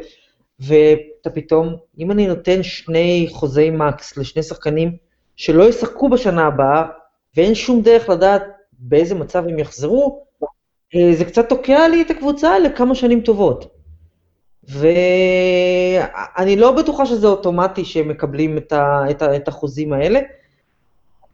ואתה 0.59 1.29
פתאום, 1.29 1.75
אם 1.99 2.11
אני 2.11 2.27
נותן 2.27 2.63
שני 2.63 3.27
חוזי 3.29 3.69
מקס 3.69 4.17
לשני 4.17 4.43
שחקנים 4.43 4.97
שלא 5.35 5.69
ישחקו 5.69 6.09
בשנה 6.09 6.47
הבאה, 6.47 6.83
ואין 7.37 7.55
שום 7.55 7.81
דרך 7.81 8.09
לדעת 8.09 8.43
באיזה 8.79 9.15
מצב 9.15 9.43
הם 9.47 9.59
יחזרו, 9.59 10.23
אה, 10.95 11.13
זה 11.13 11.25
קצת 11.25 11.49
תוקע 11.49 11.87
לי 11.87 12.01
את 12.01 12.11
הקבוצה 12.11 12.59
לכמה 12.59 12.95
שנים 12.95 13.21
טובות. 13.21 13.77
ואני 14.63 16.55
לא 16.55 16.71
בטוחה 16.71 17.05
שזה 17.05 17.27
אוטומטי 17.27 17.85
שהם 17.85 18.07
מקבלים 18.07 18.57
את, 18.57 18.71
ה, 18.71 19.03
את, 19.09 19.21
ה, 19.21 19.35
את 19.35 19.47
החוזים 19.47 19.93
האלה. 19.93 20.19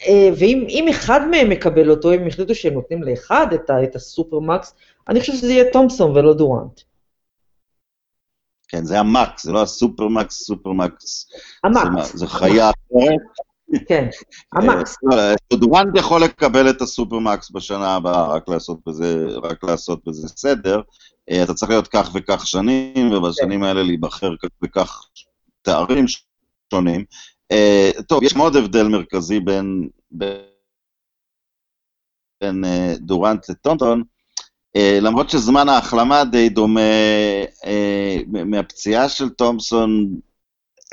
אה, 0.07 0.29
ואם 0.37 0.85
אחד 0.89 1.27
מהם 1.27 1.49
מקבל 1.49 1.89
אותו, 1.89 2.11
הם 2.11 2.27
החליטו 2.27 2.55
שהם 2.55 2.73
נותנים 2.73 3.03
לאחד 3.03 3.47
את, 3.53 3.69
ה, 3.69 3.83
את 3.83 3.95
הסופרמקס, 3.95 4.75
אני 5.09 5.19
חושב 5.19 5.33
שזה 5.33 5.53
יהיה 5.53 5.71
תומפסון 5.71 6.11
ולא 6.11 6.33
דורנט. 6.33 6.81
כן, 8.73 8.85
זה 8.85 8.99
המקס, 8.99 9.43
זה 9.43 9.51
לא 9.51 9.61
הסופרמקס, 9.61 10.35
סופרמקס. 10.35 11.29
המקס. 11.63 12.11
זה, 12.11 12.17
זה 12.17 12.27
חיה 12.27 12.69
אחרת. 12.69 13.21
כן, 13.87 14.07
המקס. 14.53 14.97
אה, 15.13 15.33
דורנט 15.53 15.97
יכול 15.97 16.23
לקבל 16.23 16.69
את 16.69 16.81
הסופרמקס 16.81 17.51
בשנה 17.51 17.95
הבאה, 17.95 18.27
רק 18.27 18.49
לעשות 18.49 18.79
בזה, 18.87 19.25
רק 19.43 19.63
לעשות 19.63 19.99
בזה 20.07 20.27
סדר. 20.27 20.81
אה, 21.29 21.43
אתה 21.43 21.53
צריך 21.53 21.71
להיות 21.71 21.87
כך 21.87 22.09
וכך 22.13 22.47
שנים, 22.47 23.11
ובשנים 23.11 23.59
כן. 23.59 23.65
האלה 23.65 23.83
להיבחר 23.83 24.35
כך 24.43 24.49
וכך 24.63 25.05
תארים 25.61 26.05
שונים. 26.73 27.05
אה, 27.51 27.91
טוב, 28.07 28.23
יש 28.23 28.35
מאוד 28.35 28.55
הבדל 28.55 28.87
מרכזי 28.87 29.39
בין, 29.39 29.89
בין 30.11 30.41
אה, 32.65 32.93
דורנט 32.99 33.49
לטונטון, 33.49 34.03
למרות 34.77 35.29
שזמן 35.29 35.69
ההחלמה 35.69 36.23
די 36.23 36.49
דומה 36.49 36.79
מהפציעה 38.27 39.09
של 39.09 39.29
תומפסון, 39.29 40.19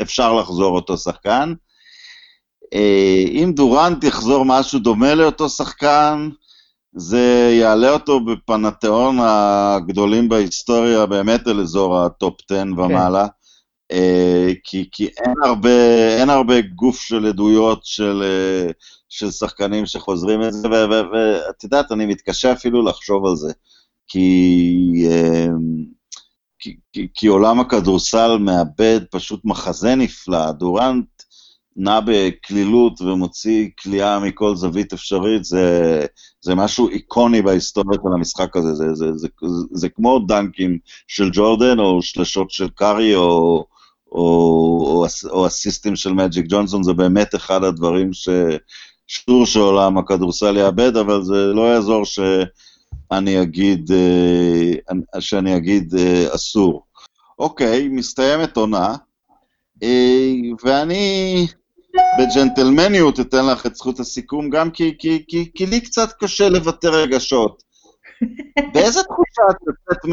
אפשר 0.02 0.34
לחזור 0.34 0.76
אותו 0.76 0.96
שחקן. 0.96 1.54
אם 3.30 3.52
דורנט 3.56 4.04
יחזור 4.04 4.44
משהו 4.44 4.78
דומה 4.78 5.14
לאותו 5.14 5.48
שחקן, 5.48 6.28
זה 6.92 7.50
יעלה 7.60 7.90
אותו 7.92 8.20
בפנתיאון 8.20 9.18
הגדולים 9.20 10.28
בהיסטוריה, 10.28 11.06
באמת 11.06 11.48
אל 11.48 11.60
אזור 11.60 11.98
הטופ 11.98 12.34
10 12.50 12.62
ומעלה. 12.76 13.26
כן. 13.26 13.40
כי, 14.64 14.88
כי 14.92 15.06
אין, 15.06 15.34
הרבה, 15.44 15.70
אין 16.18 16.30
הרבה 16.30 16.60
גוף 16.60 17.00
של 17.00 17.26
עדויות 17.26 17.80
של, 17.84 18.22
של 19.10 19.30
שחקנים 19.30 19.86
שחוזרים 19.86 20.42
את 20.42 20.52
זה, 20.52 20.68
ואת 20.68 21.64
יודעת, 21.64 21.92
אני 21.92 22.06
מתקשה 22.06 22.52
אפילו 22.52 22.82
לחשוב 22.82 23.26
על 23.26 23.36
זה. 23.36 23.52
כי, 24.08 25.04
uh, 25.08 25.50
כי, 26.58 26.76
כי, 26.92 27.08
כי 27.14 27.26
עולם 27.26 27.60
הכדורסל 27.60 28.38
מאבד 28.38 29.00
פשוט 29.10 29.40
מחזה 29.44 29.94
נפלא. 29.94 30.52
דורנט 30.52 31.06
נע 31.76 32.00
בקלילות 32.06 33.00
ומוציא 33.00 33.68
כליאה 33.82 34.18
מכל 34.18 34.56
זווית 34.56 34.92
אפשרית, 34.92 35.44
זה, 35.44 36.06
זה 36.40 36.54
משהו 36.54 36.88
איקוני 36.88 37.42
בהיסטוריה 37.42 37.98
של 38.02 38.12
המשחק 38.14 38.56
הזה, 38.56 38.74
זה, 38.74 38.94
זה, 38.94 39.06
זה, 39.16 39.28
זה, 39.40 39.64
זה 39.72 39.88
כמו 39.88 40.18
דנקים 40.18 40.78
של 41.08 41.30
ג'ורדן, 41.32 41.78
או 41.78 42.02
שלשות 42.02 42.50
של 42.50 42.68
קארי, 42.68 43.14
או, 43.14 43.66
או, 44.12 44.20
או, 44.82 45.06
או 45.30 45.46
הסיסטים 45.46 45.96
של 45.96 46.12
מג'יק 46.12 46.46
ג'ונסון, 46.48 46.82
זה 46.82 46.92
באמת 46.92 47.34
אחד 47.34 47.64
הדברים 47.64 48.12
שאסור 49.10 49.46
שעולם 49.46 49.98
הכדורסל 49.98 50.56
יאבד, 50.56 50.96
אבל 50.96 51.22
זה 51.22 51.34
לא 51.34 51.62
יעזור 51.74 52.04
שאני 52.04 53.42
אגיד, 53.42 53.90
אה, 53.92 55.20
שאני 55.20 55.56
אגיד 55.56 55.94
אה, 55.98 56.34
אסור. 56.34 56.82
אוקיי, 57.38 57.88
מסתיימת 57.88 58.56
עונה, 58.56 58.96
אה, 59.82 60.30
ואני 60.64 61.46
בג'נטלמניות 62.18 63.20
אתן 63.20 63.46
לך 63.46 63.66
את 63.66 63.76
זכות 63.76 64.00
הסיכום, 64.00 64.50
גם 64.50 64.70
כי, 64.70 64.94
כי, 64.98 65.24
כי, 65.28 65.50
כי 65.54 65.66
לי 65.66 65.80
קצת 65.80 66.12
קשה 66.20 66.48
לבטא 66.48 66.86
רגשות. 66.86 67.62
באיזה 68.74 69.02
תחושה 69.02 69.42
את 69.50 69.56
יוצאת, 69.66 70.04
מ, 70.04 70.12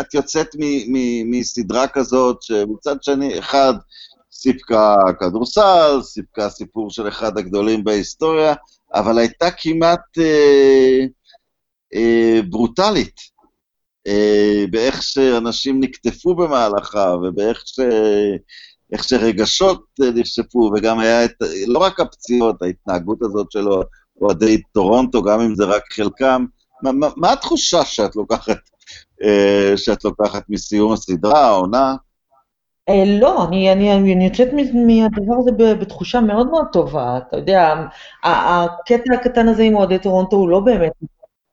את 0.00 0.14
יוצאת 0.14 0.48
מ, 0.58 0.62
מ, 0.92 1.30
מסדרה 1.30 1.88
כזאת, 1.88 2.42
שמצד 2.42 3.02
שני, 3.02 3.38
אחד, 3.38 3.74
סיפקה 4.44 4.96
כדורסל, 5.20 6.02
סיפקה 6.02 6.48
סיפור 6.48 6.90
של 6.90 7.08
אחד 7.08 7.38
הגדולים 7.38 7.84
בהיסטוריה, 7.84 8.54
אבל 8.94 9.18
הייתה 9.18 9.50
כמעט 9.50 10.18
אה, 10.18 11.04
אה, 11.94 12.40
ברוטלית, 12.50 13.16
אה, 14.06 14.64
באיך 14.70 15.02
שאנשים 15.02 15.80
נקטפו 15.80 16.34
במהלכה, 16.34 17.14
ובאיך 17.22 17.62
ש... 17.66 17.80
איך 18.92 19.04
שרגשות 19.04 19.84
אה, 20.02 20.10
נשפו, 20.14 20.70
וגם 20.76 20.98
היה 20.98 21.24
את, 21.24 21.34
לא 21.66 21.78
רק 21.78 22.00
הפציעות, 22.00 22.62
ההתנהגות 22.62 23.22
הזאת 23.22 23.52
שלו, 23.52 23.82
אוהדי 24.20 24.62
טורונטו, 24.72 25.22
גם 25.22 25.40
אם 25.40 25.54
זה 25.54 25.64
רק 25.64 25.82
חלקם. 25.92 26.44
מה, 26.82 26.92
מה, 26.92 27.08
מה 27.16 27.32
התחושה 27.32 27.84
שאת 27.84 28.16
לוקחת, 28.16 28.58
אה, 29.22 29.72
שאת 29.76 30.04
לוקחת 30.04 30.44
מסיום 30.48 30.92
הסדרה, 30.92 31.46
העונה? 31.46 31.94
אה, 32.88 33.04
לא, 33.20 33.44
אני, 33.48 33.72
אני, 33.72 34.12
אני 34.14 34.24
יוצאת 34.24 34.48
מהדבר 34.86 35.34
הזה 35.38 35.50
בתחושה 35.74 36.20
מאוד 36.20 36.50
מאוד 36.50 36.66
טובה. 36.72 37.18
אתה 37.18 37.36
יודע, 37.36 37.74
הקטע 38.24 39.14
הקטן 39.14 39.48
הזה 39.48 39.62
עם 39.62 39.74
אוהדי 39.74 39.98
טורונטו 39.98 40.36
הוא 40.36 40.48
לא 40.48 40.60
באמת, 40.60 40.92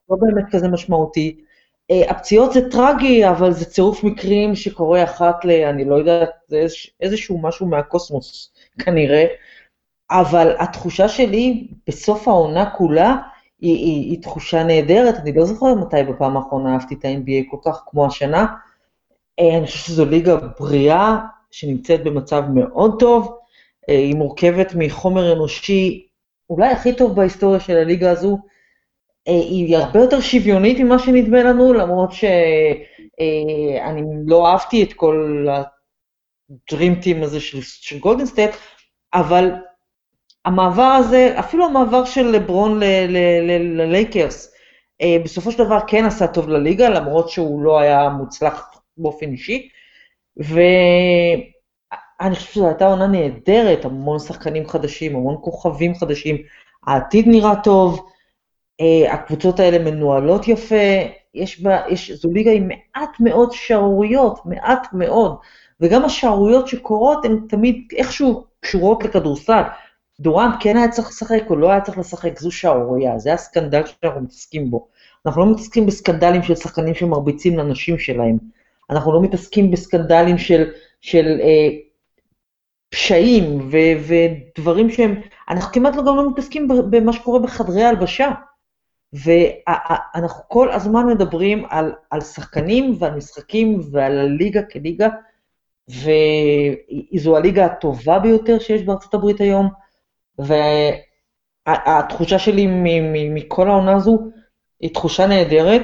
לא 0.09 0.17
באמת 0.21 0.45
כזה 0.51 0.67
משמעותי. 0.67 1.43
אה, 1.91 2.11
הפציעות 2.11 2.53
זה 2.53 2.69
טרגי, 2.69 3.29
אבל 3.29 3.51
זה 3.51 3.65
צירוף 3.65 4.03
מקרים 4.03 4.55
שקורה 4.55 5.03
אחת 5.03 5.45
ל... 5.45 5.51
אני 5.51 5.85
לא 5.85 5.95
יודעת, 5.95 6.29
זה 6.47 6.65
איזשהו 7.01 7.41
משהו 7.41 7.67
מהקוסמוס 7.67 8.53
כנראה, 8.79 9.25
אבל 10.11 10.55
התחושה 10.59 11.09
שלי 11.09 11.67
בסוף 11.87 12.27
העונה 12.27 12.69
כולה 12.69 13.15
היא, 13.59 13.75
היא, 13.75 14.11
היא 14.11 14.21
תחושה 14.21 14.63
נהדרת, 14.63 15.15
אני 15.15 15.33
לא 15.33 15.45
זוכרת 15.45 15.77
מתי 15.77 16.03
בפעם 16.03 16.37
האחרונה 16.37 16.73
אהבתי 16.73 16.95
את 16.95 17.05
ה-NBA 17.05 17.51
כל 17.51 17.57
כך 17.65 17.83
כמו 17.87 18.05
השנה. 18.05 18.45
אה, 19.41 19.57
אני 19.57 19.65
חושבת 19.65 19.85
שזו 19.85 20.05
ליגה 20.05 20.35
בריאה, 20.59 21.17
שנמצאת 21.51 22.03
במצב 22.03 22.43
מאוד 22.53 22.95
טוב, 22.99 23.37
אה, 23.89 23.95
היא 23.95 24.15
מורכבת 24.15 24.71
מחומר 24.75 25.33
אנושי 25.33 26.07
אולי 26.49 26.67
הכי 26.67 26.95
טוב 26.95 27.15
בהיסטוריה 27.15 27.59
של 27.59 27.77
הליגה 27.77 28.11
הזו, 28.11 28.37
אה, 29.27 29.33
היא 29.33 29.77
הרבה 29.77 29.99
יותר 29.99 30.19
שוויונית 30.19 30.79
ממה 30.79 30.99
שנדמה 30.99 31.43
לנו, 31.43 31.73
למרות 31.73 32.11
שאני 32.11 34.01
לא 34.25 34.47
אהבתי 34.47 34.83
את 34.83 34.93
כל 34.93 35.47
ה 36.71 36.82
team 36.82 37.23
הזה 37.23 37.39
של, 37.39 37.61
של 37.61 37.99
גולדן 37.99 38.25
סטייט, 38.25 38.51
אבל 39.13 39.51
המעבר 40.45 40.81
הזה, 40.99 41.35
אפילו 41.39 41.65
המעבר 41.65 42.05
של 42.05 42.27
לברון 42.27 42.79
ללייקרס, 43.77 44.53
בסופו 45.23 45.51
של 45.51 45.63
דבר 45.63 45.79
כן 45.87 46.05
עשה 46.05 46.27
טוב 46.27 46.49
לליגה, 46.49 46.89
למרות 46.89 47.29
שהוא 47.29 47.63
לא 47.63 47.79
היה 47.79 48.09
מוצלח 48.09 48.80
באופן 49.01 49.31
אישי, 49.31 49.69
ואני 50.37 51.45
חושבת 52.35 52.53
שזו 52.53 52.67
הייתה 52.67 52.87
עונה 52.87 53.07
נהדרת, 53.07 53.85
המון 53.85 54.19
שחקנים 54.19 54.67
חדשים, 54.67 55.15
המון 55.15 55.35
כוכבים 55.41 55.95
חדשים, 55.95 56.37
העתיד 56.87 57.27
נראה 57.27 57.55
טוב, 57.63 58.09
אה, 58.81 59.13
הקבוצות 59.13 59.59
האלה 59.59 59.91
מנוהלות 59.91 60.47
יפה, 60.47 60.75
יש 61.35 61.61
בה, 61.61 61.81
יש, 61.89 62.11
זו 62.11 62.31
ליגה 62.31 62.51
עם 62.51 62.67
מעט 62.67 63.19
מאוד 63.19 63.51
שערוריות, 63.51 64.45
מעט 64.45 64.87
מאוד, 64.93 65.35
וגם 65.81 66.05
השערוריות 66.05 66.67
שקורות 66.67 67.25
הן 67.25 67.39
תמיד 67.49 67.87
איכשהו 67.97 68.43
קשורות 68.59 69.03
לכדורסל. 69.03 69.61
דורנט 70.19 70.55
כן 70.59 70.77
היה 70.77 70.89
צריך 70.89 71.07
לשחק 71.07 71.43
או 71.49 71.55
לא 71.55 71.71
היה 71.71 71.81
צריך 71.81 71.97
לשחק, 71.97 72.39
זו 72.39 72.51
שערורייה, 72.51 73.19
זה 73.19 73.33
הסקנדל 73.33 73.81
שאנחנו 73.85 74.21
מתעסקים 74.21 74.71
בו. 74.71 74.87
אנחנו 75.25 75.45
לא 75.45 75.51
מתעסקים 75.51 75.85
בסקנדלים 75.85 76.43
של 76.43 76.55
שחקנים 76.55 76.93
שמרביצים 76.93 77.57
לנשים 77.57 77.99
שלהם. 77.99 78.37
אנחנו 78.91 79.13
לא 79.13 79.21
מתעסקים 79.21 79.71
בסקנדלים 79.71 80.37
של, 80.37 80.71
של 81.01 81.39
אה, 81.41 81.69
פשעים 82.89 83.69
ו- 83.71 84.07
ודברים 84.07 84.89
שהם, 84.89 85.21
אנחנו 85.49 85.73
כמעט 85.73 85.95
גם 85.95 86.05
לא 86.05 86.29
מתעסקים 86.31 86.67
במה 86.89 87.13
שקורה 87.13 87.39
בחדרי 87.39 87.83
ההלבשה. 87.83 88.31
ואנחנו 89.13 90.43
כל 90.47 90.71
הזמן 90.71 91.07
מדברים 91.07 91.65
על, 91.69 91.93
על 92.09 92.21
שחקנים 92.21 92.95
ועל 92.99 93.15
משחקים 93.15 93.81
ועל 93.91 94.19
הליגה 94.19 94.61
כליגה, 94.63 95.09
וזו 95.89 97.37
הליגה 97.37 97.65
הטובה 97.65 98.19
ביותר 98.19 98.59
שיש 98.59 98.83
בארצות 98.83 99.13
הברית 99.13 99.41
היום, 99.41 99.69
והתחושה 101.67 102.39
שלי 102.39 102.67
מכל 103.29 103.67
העונה 103.67 103.95
הזו 103.95 104.19
היא 104.79 104.93
תחושה 104.93 105.27
נהדרת, 105.27 105.81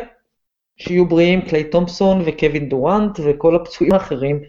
שיהיו 0.77 1.05
בריאים 1.05 1.41
קליי 1.41 1.63
תומפסון 1.63 2.21
וקווין 2.25 2.69
דורנט 2.69 3.19
וכל 3.25 3.55
הפצועים 3.55 3.93
האחרים, 3.93 4.41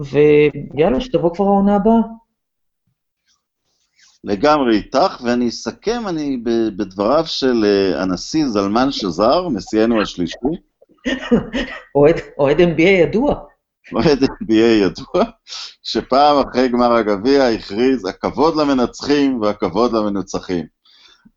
ויאללה, 0.00 1.00
שתבוא 1.00 1.34
כבר 1.34 1.44
העונה 1.44 1.76
הבאה. 1.76 2.00
לגמרי 4.24 4.76
איתך, 4.76 5.20
ואני 5.24 5.48
אסכם 5.48 6.02
אני 6.08 6.36
בדבריו 6.76 7.26
של 7.26 7.64
אה, 7.64 8.02
הנשיא 8.02 8.46
זלמן 8.46 8.90
שזר, 8.90 9.48
נשיאנו 9.48 10.02
השלישי. 10.02 10.36
אוהד 12.38 12.60
NBA 12.60 12.82
ידוע. 12.82 13.34
אוהד 13.92 14.22
NBA 14.22 14.52
ידוע, 14.52 15.24
שפעם 15.82 16.48
אחרי 16.48 16.68
גמר 16.68 16.92
הגביע 16.92 17.44
הכריז, 17.44 18.04
הכבוד 18.04 18.56
למנצחים 18.56 19.40
והכבוד 19.40 19.92
למנוצחים. 19.92 20.66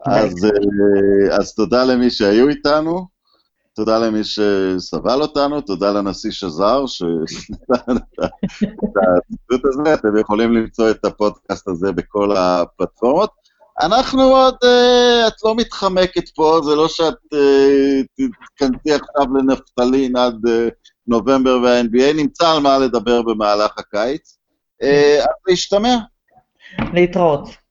אז, 0.06 0.46
אה, 0.46 1.36
אז 1.36 1.56
תודה 1.56 1.84
למי 1.84 2.10
שהיו 2.10 2.48
איתנו. 2.50 3.17
תודה 3.78 4.00
למי 4.00 4.24
שסבל 4.24 5.22
אותנו, 5.22 5.62
תודה 5.62 5.92
לנשיא 5.92 6.32
שזר, 6.32 6.86
שנתן 6.88 7.98
את 7.98 8.94
הציטוט 8.98 9.66
הזה, 9.66 9.94
אתם 9.94 10.18
יכולים 10.18 10.54
למצוא 10.54 10.92
את 10.92 11.06
הפודקאסט 11.06 11.68
הזה 11.68 11.92
בכל 11.92 12.38
הפלטפורמות. 12.38 13.30
אנחנו 13.82 14.22
עוד, 14.22 14.54
uh, 14.54 15.28
את 15.28 15.34
לא 15.44 15.56
מתחמקת 15.56 16.30
פה, 16.30 16.60
זה 16.64 16.76
לא 16.76 16.88
שאת 16.88 17.14
uh, 17.34 17.38
תתכנסי 18.16 18.94
עכשיו 18.94 19.26
לנפתלין 19.38 20.18
עד 20.18 20.46
uh, 20.46 20.72
נובמבר 21.08 21.60
וה-NBA, 21.64 22.14
נמצא 22.16 22.50
על 22.50 22.60
מה 22.60 22.78
לדבר 22.78 23.22
במהלך 23.22 23.72
הקיץ. 23.78 24.38
אז 24.82 25.36
להשתמע. 25.48 25.96
להתראות. 26.94 27.67